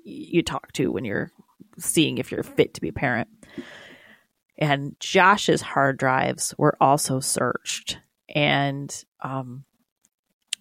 [0.04, 1.32] you talk to when you're
[1.78, 3.28] seeing if you're fit to be a parent.
[4.58, 7.97] And Josh's hard drives were also searched,
[8.30, 9.66] and um,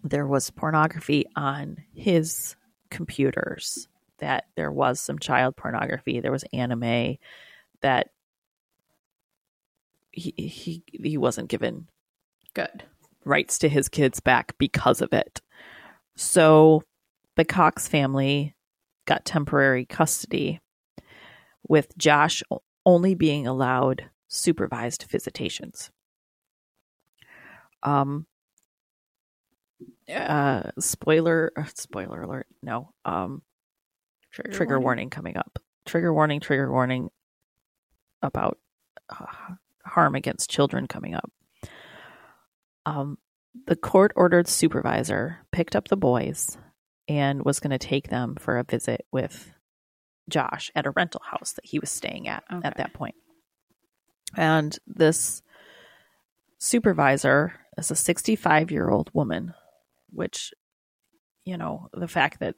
[0.02, 2.56] there was pornography on his
[2.90, 3.88] computers.
[4.18, 6.20] That there was some child pornography.
[6.20, 7.16] There was anime
[7.82, 8.08] that
[10.12, 11.88] he he he wasn't given
[12.54, 12.84] Good.
[13.24, 15.40] rights to his kids back because of it.
[16.16, 16.82] So
[17.36, 18.54] the Cox family
[19.06, 20.60] got temporary custody
[21.68, 22.42] with Josh
[22.84, 25.90] only being allowed supervised visitations.
[27.82, 28.26] Um
[30.12, 33.42] uh spoiler uh, spoiler alert no um
[34.32, 35.10] Trigger, trigger warning.
[35.10, 35.58] coming up.
[35.84, 37.10] Trigger warning, trigger warning
[38.22, 38.58] about
[39.10, 39.26] uh,
[39.84, 41.30] harm against children coming up.
[42.86, 43.18] Um,
[43.66, 46.56] the court ordered supervisor picked up the boys
[47.08, 49.52] and was going to take them for a visit with
[50.28, 52.66] Josh at a rental house that he was staying at Okay.
[52.66, 53.14] at that point.
[54.36, 55.42] And this
[56.58, 59.54] supervisor is a 65 year old woman,
[60.10, 60.52] which,
[61.44, 62.54] you know, the fact that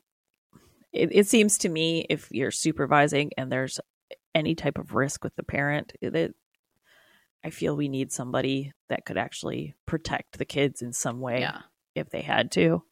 [0.93, 3.81] it, it seems to me if you're supervising and there's
[4.35, 6.33] any type of risk with the parent, that
[7.45, 11.63] I feel we need somebody that could actually protect the kids in some way Yeah.
[11.95, 12.83] if they had to.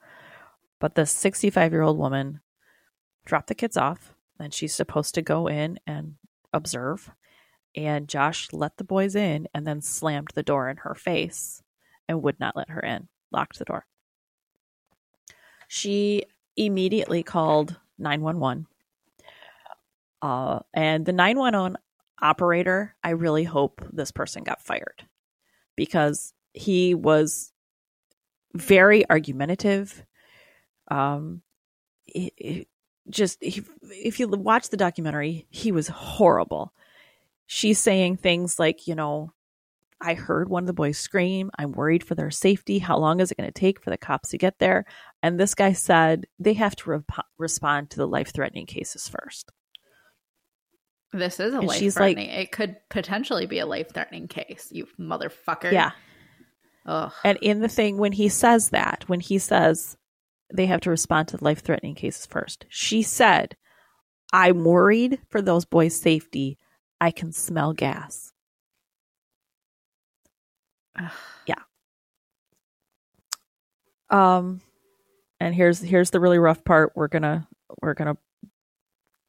[0.81, 2.41] But the 65 year old woman
[3.25, 6.15] dropped the kids off, and she's supposed to go in and
[6.53, 7.11] observe.
[7.75, 11.63] And Josh let the boys in and then slammed the door in her face
[12.09, 13.87] and would not let her in, locked the door.
[15.69, 16.25] She
[16.57, 18.67] immediately called 911.
[20.21, 21.79] Uh, and the 911
[22.21, 25.07] operator, I really hope this person got fired
[25.77, 27.53] because he was
[28.55, 30.05] very argumentative.
[30.89, 31.43] Um,
[33.09, 36.73] just he, if you watch the documentary, he was horrible.
[37.47, 39.33] She's saying things like, you know,
[40.01, 41.51] I heard one of the boys scream.
[41.59, 42.79] I'm worried for their safety.
[42.79, 44.85] How long is it going to take for the cops to get there?
[45.23, 49.51] And this guy said they have to rep- respond to the life threatening cases first.
[51.13, 52.31] This is a life she's like- threatening.
[52.31, 54.69] it could potentially be a life threatening case.
[54.71, 55.71] You motherfucker.
[55.71, 55.93] Yeah.
[56.87, 57.13] Ugh.
[57.25, 59.97] And in the thing, when he says that, when he says
[60.53, 63.57] they have to respond to life threatening cases first, she said,
[64.33, 66.59] I'm worried for those boys' safety.
[67.01, 68.33] I can smell gas.
[70.99, 71.11] Ugh.
[74.13, 74.61] Um,
[75.41, 76.93] and here's here's the really rough part.
[76.95, 77.49] We're gonna
[77.81, 78.19] we're gonna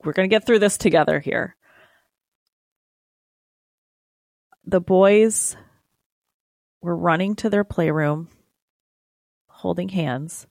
[0.04, 1.56] we're gonna get through this together here.
[4.66, 5.56] The boys
[6.82, 8.28] were running to their playroom,
[9.48, 10.46] holding hands.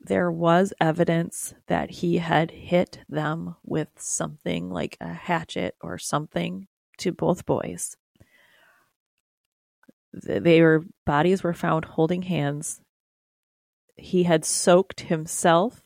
[0.00, 6.66] There was evidence that he had hit them with something like a hatchet or something
[6.98, 7.96] to both boys.
[10.12, 12.80] Their bodies were found holding hands.
[13.96, 15.82] He had soaked himself,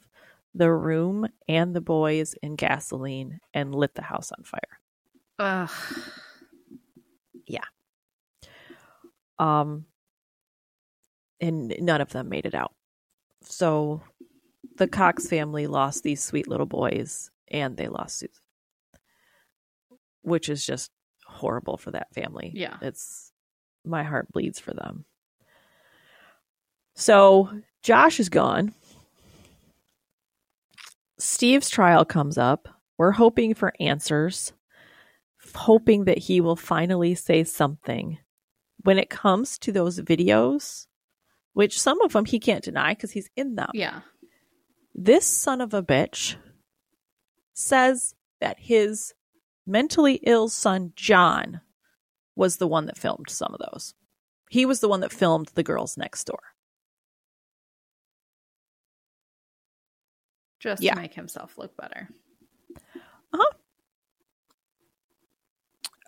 [0.55, 4.81] the room, and the boys in gasoline and lit the house on fire.
[5.39, 5.71] Ugh.
[7.47, 7.65] Yeah.
[9.39, 9.85] Um,
[11.41, 12.73] and none of them made it out.
[13.49, 14.03] So
[14.77, 18.43] the Cox family lost these sweet little boys and they lost Susan,
[20.23, 20.91] which is just
[21.25, 22.53] horrible for that family.
[22.55, 22.77] Yeah.
[22.83, 23.33] It's
[23.85, 25.05] my heart bleeds for them.
[26.95, 27.51] So
[27.83, 28.75] Josh is gone.
[31.19, 32.69] Steve's trial comes up.
[32.99, 34.53] We're hoping for answers,
[35.55, 38.19] hoping that he will finally say something.
[38.83, 40.86] When it comes to those videos,
[41.57, 44.03] which some of them he can't deny because he's in them, Yeah.
[44.95, 46.37] this son of a bitch
[47.55, 49.15] says that his
[49.67, 51.63] mentally ill son, John,
[52.35, 53.95] was the one that filmed some of those.
[54.51, 56.43] He was the one that filmed the girls next door.
[60.61, 60.93] Just Yeah.
[60.95, 62.11] to make himself look better.
[63.33, 63.51] Uh-huh.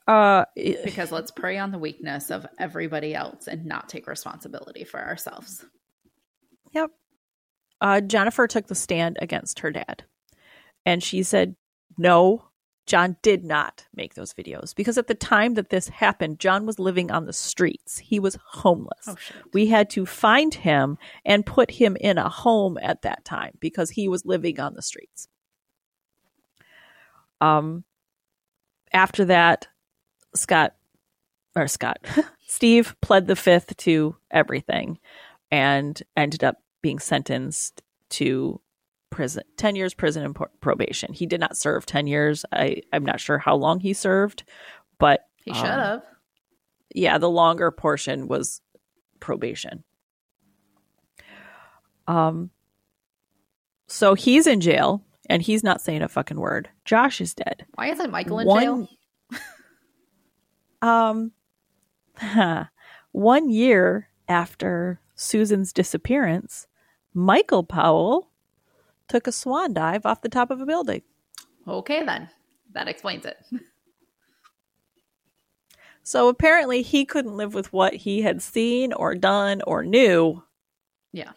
[0.08, 4.98] Uh, Because let's prey on the weakness of everybody else and not take responsibility for
[4.98, 5.64] ourselves.
[6.72, 6.90] Yep.
[7.80, 10.04] Uh, Jennifer took the stand against her dad.
[10.86, 11.56] And she said
[11.98, 12.48] no
[12.88, 16.78] John did not make those videos because at the time that this happened, John was
[16.78, 17.98] living on the streets.
[17.98, 19.04] He was homeless.
[19.06, 19.16] Oh.
[19.52, 23.90] We had to find him and put him in a home at that time because
[23.90, 25.28] he was living on the streets.
[27.42, 27.84] Um,
[28.90, 29.68] after that,
[30.34, 30.74] Scott
[31.56, 31.98] or Scott,
[32.46, 34.98] Steve pled the fifth to everything
[35.50, 38.60] and ended up being sentenced to
[39.10, 41.12] prison 10 years prison and probation.
[41.14, 42.44] He did not serve 10 years.
[42.52, 44.44] I i'm not sure how long he served
[44.98, 46.02] but He um, should have.
[46.94, 48.60] yeah the longer portion was
[49.18, 49.82] probation.
[52.06, 52.50] Um
[53.86, 56.68] so he's in jail and he's not saying a fucking word.
[56.84, 57.64] Josh is dead.
[57.74, 58.88] Why isn't Michael in one- jail?
[60.82, 61.32] Um,
[63.12, 66.66] one year after Susan's disappearance,
[67.14, 68.30] Michael Powell
[69.08, 71.02] took a swan dive off the top of a building.
[71.66, 72.28] Okay, then
[72.72, 73.38] that explains it.
[76.04, 80.42] So apparently he couldn't live with what he had seen or done or knew.
[81.12, 81.32] Yeah.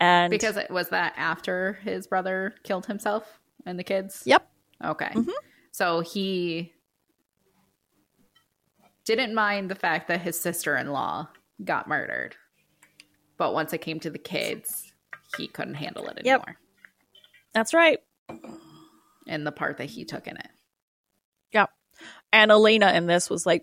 [0.00, 4.22] And Because it was that after his brother killed himself and the kids.
[4.24, 4.50] yep,
[4.82, 5.10] Okay.
[5.12, 5.34] Mhm.
[5.70, 6.72] So he
[9.04, 11.28] didn't mind the fact that his sister in law
[11.64, 12.36] got murdered.
[13.38, 14.92] But once it came to the kids,
[15.36, 16.40] he couldn't handle it Yep.
[16.42, 16.56] anymore.
[17.54, 17.98] that's right.
[19.26, 20.48] And the part that he took in it.
[21.52, 21.70] Yep.
[22.32, 23.62] And Alina in this was like,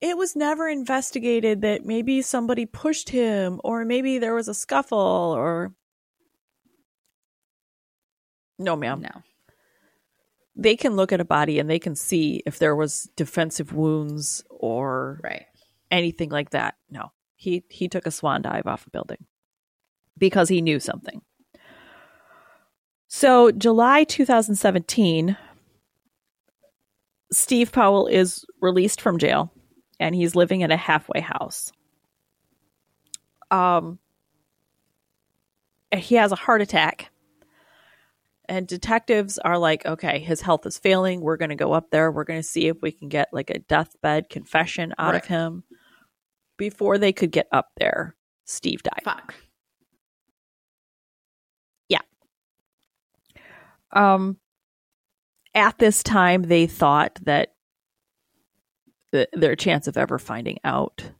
[0.00, 4.98] it was never investigated that maybe somebody pushed him or maybe there was a scuffle
[4.98, 5.72] or.
[8.58, 9.00] No, ma'am.
[9.02, 9.22] No.
[10.60, 14.44] They can look at a body and they can see if there was defensive wounds
[14.50, 15.46] or Right.
[15.90, 16.76] anything like that.
[16.90, 17.12] No.
[17.36, 19.24] He he took a swan dive off a building
[20.18, 21.22] because he knew something.
[23.08, 25.36] So, July 2017,
[27.32, 29.52] Steve Powell is released from jail
[29.98, 31.72] and he's living in a halfway house.
[33.50, 33.98] Um
[35.92, 37.10] he has a heart attack.
[38.50, 41.20] And detectives are like, okay, his health is failing.
[41.20, 42.10] We're going to go up there.
[42.10, 45.62] We're going to see if we can get like a deathbed confession out of him.
[46.56, 49.04] Before they could get up there, Steve died.
[49.04, 49.36] Fuck.
[51.88, 52.00] Yeah.
[53.92, 54.38] Um,
[55.54, 57.54] at this time, they thought that
[59.12, 61.12] the, their chance of ever finding out,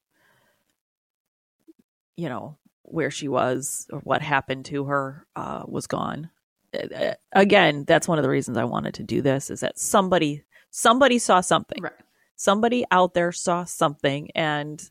[2.16, 6.28] you know, where she was or what happened to her uh, was gone.
[6.74, 10.44] Uh, Again, that's one of the reasons I wanted to do this is that somebody
[10.70, 11.82] somebody saw something.
[11.82, 11.92] Right.
[12.36, 14.82] Somebody out there saw something, and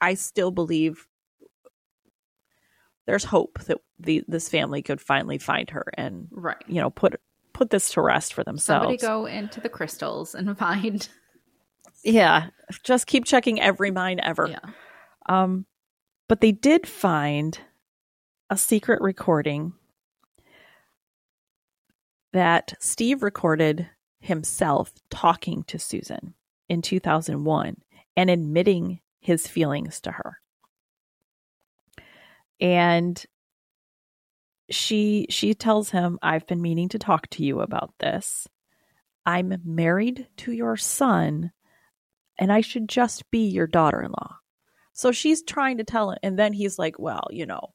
[0.00, 1.06] I still believe
[3.06, 6.62] there's hope that the this family could finally find her and Right.
[6.66, 7.20] you know put
[7.52, 8.84] put this to rest for themselves.
[8.84, 11.08] Somebody go into the crystals and find.
[12.02, 12.48] yeah,
[12.82, 14.48] just keep checking every mine ever.
[14.48, 14.70] Yeah.
[15.26, 15.66] Um,
[16.28, 17.58] but they did find
[18.50, 19.72] a secret recording
[22.34, 23.88] that Steve recorded
[24.18, 26.34] himself talking to Susan
[26.68, 27.76] in 2001
[28.16, 30.40] and admitting his feelings to her.
[32.60, 33.24] And
[34.68, 38.48] she she tells him I've been meaning to talk to you about this.
[39.24, 41.52] I'm married to your son
[42.36, 44.36] and I should just be your daughter-in-law.
[44.92, 47.74] So she's trying to tell him and then he's like, "Well, you know,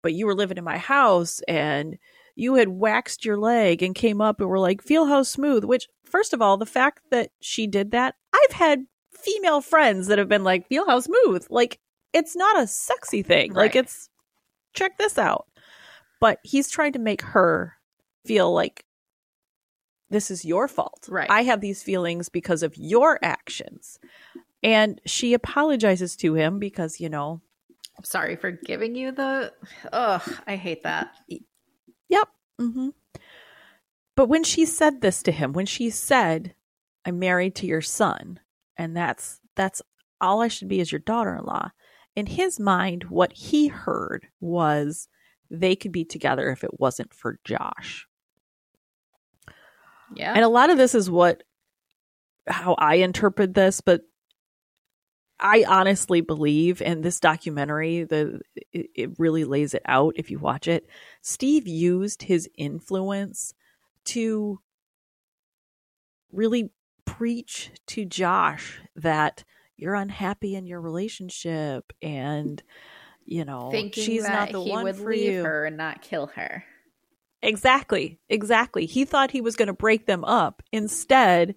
[0.00, 1.98] but you were living in my house and
[2.36, 5.64] you had waxed your leg and came up and were like, feel how smooth.
[5.64, 10.18] Which, first of all, the fact that she did that, I've had female friends that
[10.18, 11.46] have been like, feel how smooth.
[11.50, 11.80] Like,
[12.12, 13.54] it's not a sexy thing.
[13.54, 14.10] Like, it's,
[14.74, 15.46] check this out.
[16.20, 17.74] But he's trying to make her
[18.24, 18.84] feel like
[20.10, 21.08] this is your fault.
[21.08, 21.30] Right.
[21.30, 23.98] I have these feelings because of your actions.
[24.62, 27.40] And she apologizes to him because, you know,
[27.96, 29.52] I'm sorry for giving you the.
[29.92, 31.14] Ugh, I hate that.
[32.08, 32.28] Yep.
[32.60, 32.88] Mm-hmm.
[34.14, 36.54] But when she said this to him, when she said,
[37.04, 38.40] "I'm married to your son,
[38.76, 39.82] and that's that's
[40.20, 41.70] all I should be is your daughter-in-law,"
[42.14, 45.08] in his mind, what he heard was
[45.50, 48.08] they could be together if it wasn't for Josh.
[50.14, 50.32] Yeah.
[50.34, 51.42] And a lot of this is what
[52.46, 54.02] how I interpret this, but
[55.38, 58.40] I honestly believe, and this documentary, the
[58.72, 60.88] it, it really lays it out if you watch it.
[61.20, 63.52] Steve used his influence
[64.06, 64.60] to
[66.32, 66.70] really
[67.04, 69.44] preach to Josh that
[69.76, 72.62] you're unhappy in your relationship, and
[73.24, 75.42] you know Thinking she's that not the he one would for leave you.
[75.44, 76.64] her and not kill her.
[77.42, 78.18] Exactly.
[78.30, 78.86] Exactly.
[78.86, 80.62] He thought he was going to break them up.
[80.72, 81.54] Instead,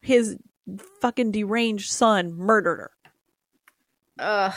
[0.00, 0.38] his
[1.00, 2.90] fucking deranged son murdered her.
[4.18, 4.54] Ugh.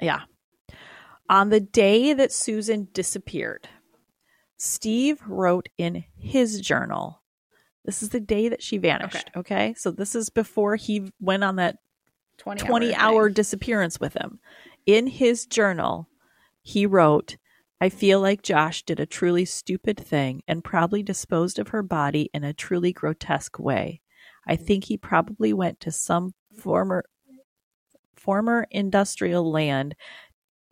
[0.00, 0.22] Yeah.
[1.28, 3.68] On the day that Susan disappeared,
[4.56, 7.22] Steve wrote in his journal.
[7.84, 9.30] This is the day that she vanished.
[9.36, 9.74] Okay.
[9.76, 11.78] So this is before he went on that
[12.38, 14.40] 20, 20 hour disappearance with him.
[14.86, 16.08] In his journal,
[16.62, 17.36] he wrote,
[17.80, 22.28] I feel like Josh did a truly stupid thing and probably disposed of her body
[22.34, 24.00] in a truly grotesque way.
[24.48, 27.04] I think he probably went to some former
[28.16, 29.94] former industrial land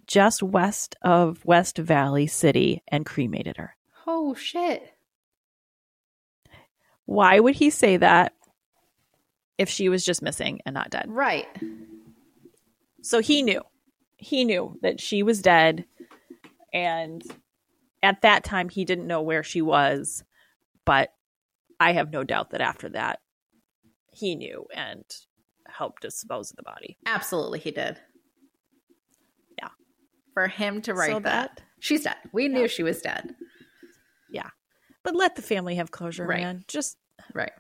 [0.07, 3.77] just west of West Valley City and cremated her.
[4.07, 4.83] Oh shit.
[7.05, 8.33] Why would he say that
[9.59, 11.07] if she was just missing and not dead?
[11.09, 11.47] Right.
[13.03, 13.63] So he knew.
[14.17, 15.85] He knew that she was dead.
[16.73, 17.23] And
[18.03, 20.25] at that time, he didn't know where she was.
[20.85, 21.13] But
[21.79, 23.21] I have no doubt that after that,
[24.17, 25.05] he knew and
[25.69, 26.97] helped dispose of the body.
[27.07, 27.99] Absolutely he did.
[29.59, 29.69] Yeah.
[30.35, 32.17] For him to write So that, she's dead.
[32.33, 33.35] We knew she was dead.
[34.31, 34.51] Yeah.
[35.03, 36.41] But let the family have closure, Right.
[36.41, 36.65] man.
[36.69, 36.97] Just,
[37.35, 37.53] Right.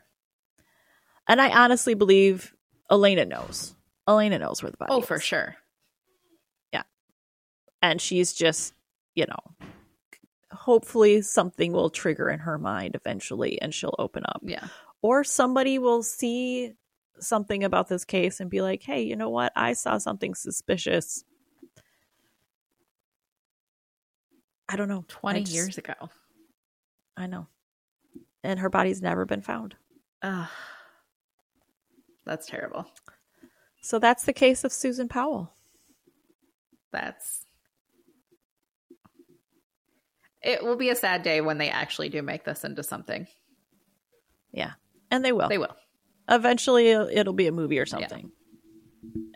[1.28, 2.54] and I honestly believe
[2.90, 3.74] Alina knows.
[4.06, 5.06] Alina knows where the body Oh, is.
[5.06, 5.56] for sure.
[6.72, 6.84] Yeah,
[7.82, 8.72] and she's just
[9.14, 9.56] you know
[10.52, 14.68] hopefully something will trigger in her mind eventually and she'll open up Yeah.
[15.06, 16.72] Or somebody will see
[17.20, 21.22] something about this case and be like hey you know what i saw something suspicious
[24.68, 25.94] i don't know 20 just- years ago.
[27.16, 27.46] i know
[28.42, 29.76] and her body's never been found
[30.22, 30.48] Ugh.
[32.24, 32.86] That's terrible.
[33.80, 35.52] so that's the case of susan powell
[36.92, 37.44] That's.
[40.42, 43.26] It will be a sad day when they actually do make this into something.
[45.10, 45.48] And they will.
[45.48, 45.76] They will.
[46.28, 48.30] eventually it'll, be a movie or something.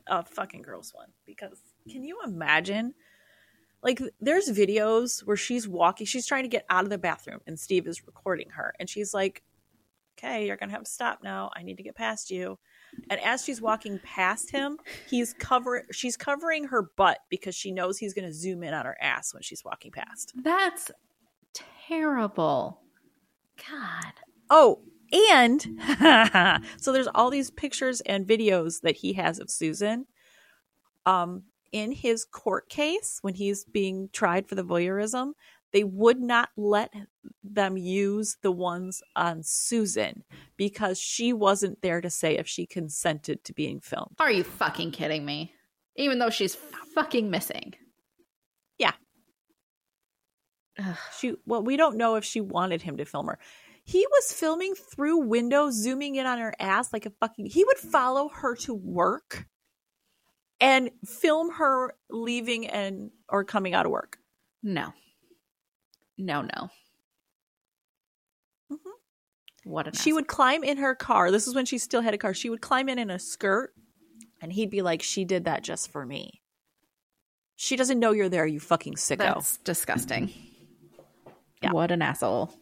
[0.06, 1.08] A fucking gross one.
[1.26, 2.94] Because can you imagine?
[3.82, 7.58] Like there's videos where she's walking she's trying to get out of the bathroom and
[7.58, 8.74] steve is recording her.
[8.78, 9.42] And she's like
[10.18, 11.50] okay you're gonna have to stop now.
[11.56, 12.58] I need to get past you.
[13.08, 14.78] And as she's walking past him
[15.08, 18.98] he's cover she's covering her butt because she knows he's gonna zoom in on her
[19.00, 20.32] ass when she's walking past.
[20.34, 20.90] That's
[21.54, 22.82] terrible.
[23.68, 24.12] God.
[24.50, 25.60] Oh, and
[26.76, 30.06] so there's all these pictures and videos that he has of Susan.
[31.06, 35.32] Um, in his court case, when he's being tried for the voyeurism,
[35.72, 36.92] they would not let
[37.44, 40.24] them use the ones on Susan
[40.56, 44.16] because she wasn't there to say if she consented to being filmed.
[44.18, 45.54] Are you fucking kidding me?
[45.96, 46.56] Even though she's
[46.94, 47.74] fucking missing.
[48.78, 48.92] Yeah.
[50.78, 50.96] Ugh.
[51.18, 53.38] She well, we don't know if she wanted him to film her.
[53.84, 57.46] He was filming through windows, zooming in on her ass like a fucking.
[57.46, 59.46] He would follow her to work
[60.60, 64.18] and film her leaving and or coming out of work.
[64.62, 64.92] No.
[66.18, 66.70] No, no.
[68.70, 68.78] Mhm.
[69.64, 71.30] What an She would climb in her car.
[71.30, 72.34] This is when she still had a car.
[72.34, 73.74] She would climb in in a skirt,
[74.40, 76.42] and he'd be like, "She did that just for me."
[77.56, 79.18] She doesn't know you're there, you fucking sicko.
[79.18, 80.32] That's disgusting.
[81.62, 81.72] Yeah.
[81.72, 82.54] What an asshole.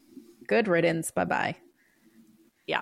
[0.49, 1.13] Good riddance.
[1.13, 1.57] Bye bye.
[2.67, 2.81] Yeah.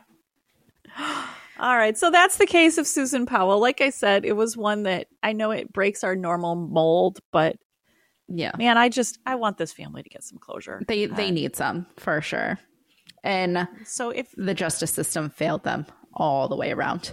[1.58, 3.58] All right, so that's the case of Susan Powell.
[3.60, 7.56] Like I said, it was one that I know it breaks our normal mold, but
[8.28, 8.52] Yeah.
[8.58, 10.82] man, I just I want this family to get some closure.
[10.86, 12.58] They they Uh, need some for sure.
[13.24, 17.12] And so if the justice system failed them all the way around.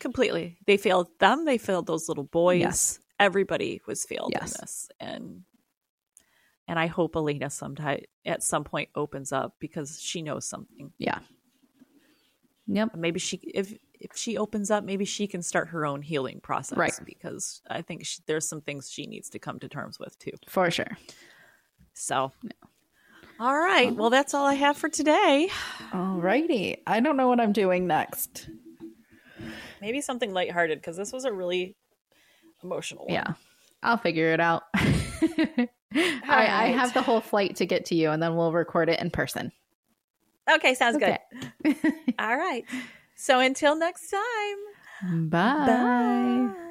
[0.00, 2.60] completely they failed them, they failed those little boys.
[2.60, 2.98] Yes.
[3.18, 4.54] Everybody was failed Yes.
[4.54, 5.42] in this, and
[6.70, 10.92] and I hope Alina sometime at some point opens up because she knows something.
[10.98, 11.18] Yeah.
[12.68, 12.94] Yep.
[12.94, 16.78] Maybe she if if she opens up, maybe she can start her own healing process.
[16.78, 16.96] Right.
[17.04, 20.30] Because I think she, there's some things she needs to come to terms with too.
[20.46, 20.96] For sure.
[21.92, 22.30] So,
[23.40, 23.92] all right.
[23.92, 25.50] Well, that's all I have for today.
[25.90, 26.76] Alrighty.
[26.86, 28.48] I don't know what I'm doing next.
[29.80, 31.74] Maybe something lighthearted because this was a really
[32.62, 33.14] emotional one.
[33.14, 33.32] Yeah.
[33.82, 34.62] I'll figure it out.
[35.94, 39.00] I, I have the whole flight to get to you and then we'll record it
[39.00, 39.52] in person.
[40.50, 40.74] Okay.
[40.74, 41.18] Sounds Okay.
[41.64, 41.76] good.
[42.18, 42.64] All right.
[43.16, 45.28] So until next time.
[45.28, 45.66] Bye.
[45.66, 46.66] Bye.